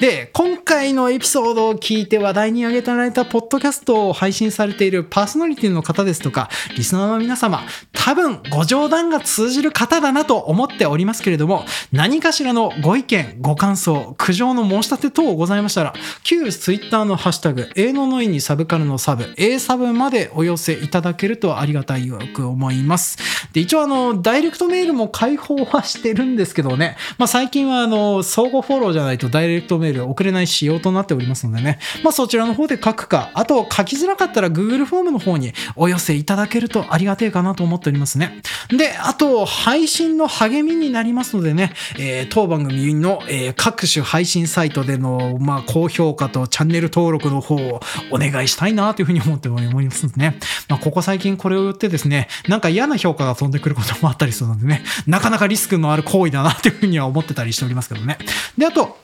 [0.00, 23.18] で、今回のエピソードを聞いて話題に挙げてられたポッドキャストを配信されているパーソナリティの方ですとか、リスナーの皆様、多分ご冗談が通じる方だなと思ってておりますけれども、何かしらのご意見、ご感想、苦情の申し立て等ございましたら、旧 Twitter のハッシュタグ、A ののいにサブカルのサブ、A サブまでお寄せいただけるとありがたいよく思います。
[23.52, 38.40] で、一応あの、ダイレクトメールも開放はしてるんですけどね、まあ最近はあの、相互フォローじゃないとダイレクトメール送れない仕様となっておりますのでね、まあそちらの方で書くか、あと書きづらかったら Google フォームの方にお寄せいただけるとありがてえかなと思っておりますね。
[38.70, 50.38] で、あと、配信の励みになりますのでね、えー、当番組の、えー、各種配信サイトでの、まあ、高評価とチャンネル登録の方をお願いしたいなというふうに思っておりますのでね。
[50.68, 58.18] まあ、ここ最近これを言ってですね、なんか嫌な評価が飛んでくることもあったりするのでね、なかなかリスクのある行為だなというふうには思ってたりしておりますけどね。
[58.56, 58.99] で、あと、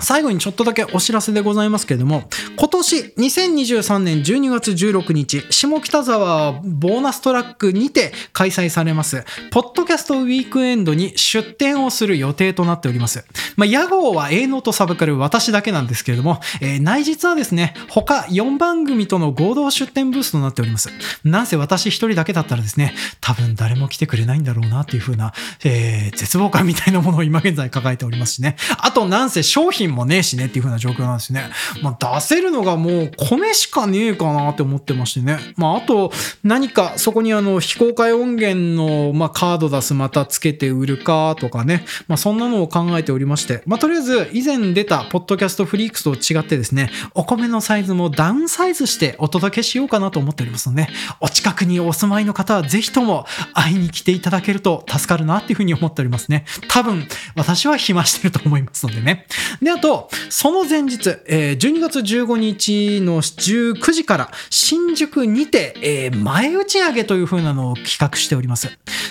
[0.00, 2.24] 最後にちょっとだけお知らせでございますけれども、
[2.56, 13.24] 今年2023年12月16日、下北沢ボーナストラックにて開催されます、ポッドキャストウィークエンドに出展をする予定となっております。
[13.56, 20.90] まあ、屋号は営農とサブカル私だけなんですけれども、えー、内実はですね、他4番組との合同出展ブースとなっております。
[21.24, 25.32] なんせ私一人だけだったらですね、多分誰も来てくれないんだろうなっていう風な、
[25.64, 28.56] えー、絶望感みたいなものを今現在抱えておりますしね。
[28.78, 31.42] あとなんせ商品もねえしねっていう風な状況なんですね。
[31.82, 35.38] まあ、出せるのがもう米しかねえかなって思ってましてね。
[35.56, 36.10] まあ、あと
[36.42, 41.84] 何かそこにあの非公開音源の、まあ、カード出すまたつけて売るかとかね。
[42.06, 43.62] まあ、そんなのを考えておりまして。
[43.66, 50.88] まあ、とりあえず以前出たポッドキャストフリークスと違ってですね、お米のサイズもダウンサイズしてお届けしようかなと思っておりますので、
[51.20, 56.46] お近くにお住まいの方はぜひとも会いに来ていただけると助かるなっていう風に思っておりますね。
[56.68, 57.06] 多分
[57.36, 59.26] 私は暇してると思いますのでね。
[59.62, 68.68] で、あと、その前日、えー、12月15日の19時から新宿にて、えー、前打ち上げという風なのを企画しております。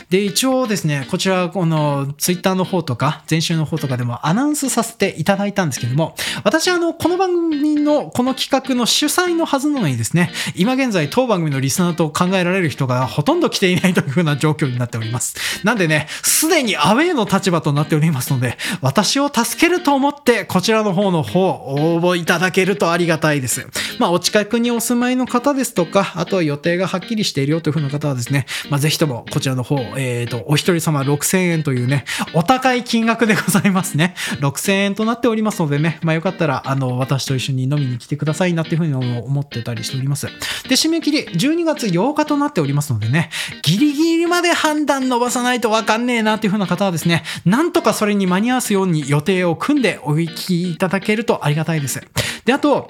[0.09, 15.35] で、一応ですね、こちら、このツイッターの方とか、前週の方とかでもアナウンスさせていただいたんですけども、私はあの、この番組のこの企画の主催のはずなのにですね、今現在当番組のリスナーと考えられる人がほとんど来ていないという風な状況になっております。
[15.65, 23.65] なんでね、すでにアウェイの立場となっておりますので、私を助けると思って、こちらの方の方、応募いただけるとありがたいです。
[23.97, 32.03] まあ、お近くにお住まいの方ですとか、あとは予定がはっきりしているよという風な方はですね、まあ、ぜひともこちらの方、えっ、ー、と、お一人様6000円というね、
[32.33, 34.15] お高い金額でございますね。
[34.41, 40.27] 6000円となっておりますのでね、まあ、よかったら、あの、私と一緒に飲みに来てくださいなっていう風に思ってたりしております。
[40.27, 43.29] で、締め切り、12月8日となっておりますのでね、
[43.63, 52.01] ギリギリまで判断伸ばさないとわかんねえなっていう風な方はですね、なんとかそれに間に合わすように予定を組んでおお聞きいただけるとありがたいです。
[52.45, 52.89] で、あと、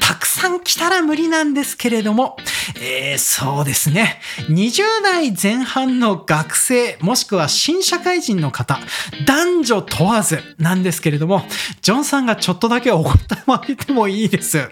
[0.00, 2.36] たくさん来たら無理なんですけれども、
[2.76, 4.20] えー、そうですね。
[4.48, 8.78] 20代前半の学生、もしくは新社会人の方、
[9.26, 11.44] 男女問わずなんですけれども、
[11.82, 14.68] ジョンさんがちょっとだけお答えもあげてもいいです。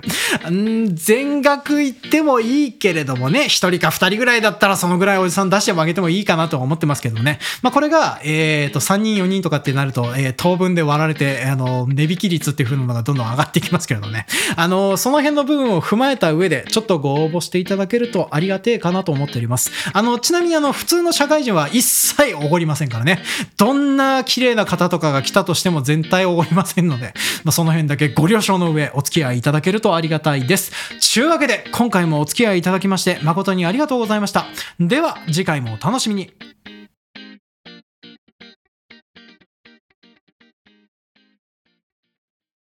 [0.50, 7.38] ん全額言ってもいいけれどもね、1人か2人ぐらいだったらそのぐらいおじさん出してもあげてもいいかなと思ってますけどね。
[7.62, 14.26] まあこれが、えっ、ー、と、3人4人とかってなると、えー、当分で割られて、あの、値引き率っていう風なのがどんどん上がっていきますけれどね。
[14.56, 19.70] あの、その辺の部分を踏まえた上で、ちょっとご応募していただだけるとありがてえかなと思っております。
[19.92, 23.22] あの、ちなみにあの、普通の社会人は一切おごりませんからね。
[23.56, 27.14] どんな綺麗な方とかが来たとしても全体おごりませんので、
[27.44, 30.72] まあ、その辺だけご了承の上、お付き合いいただけるとありがたいです。
[31.00, 34.46] ちゅうわけで、今回もお付き合いいただきまして、誠にありがとうございました。
[34.80, 36.32] では、次回もお楽しみに。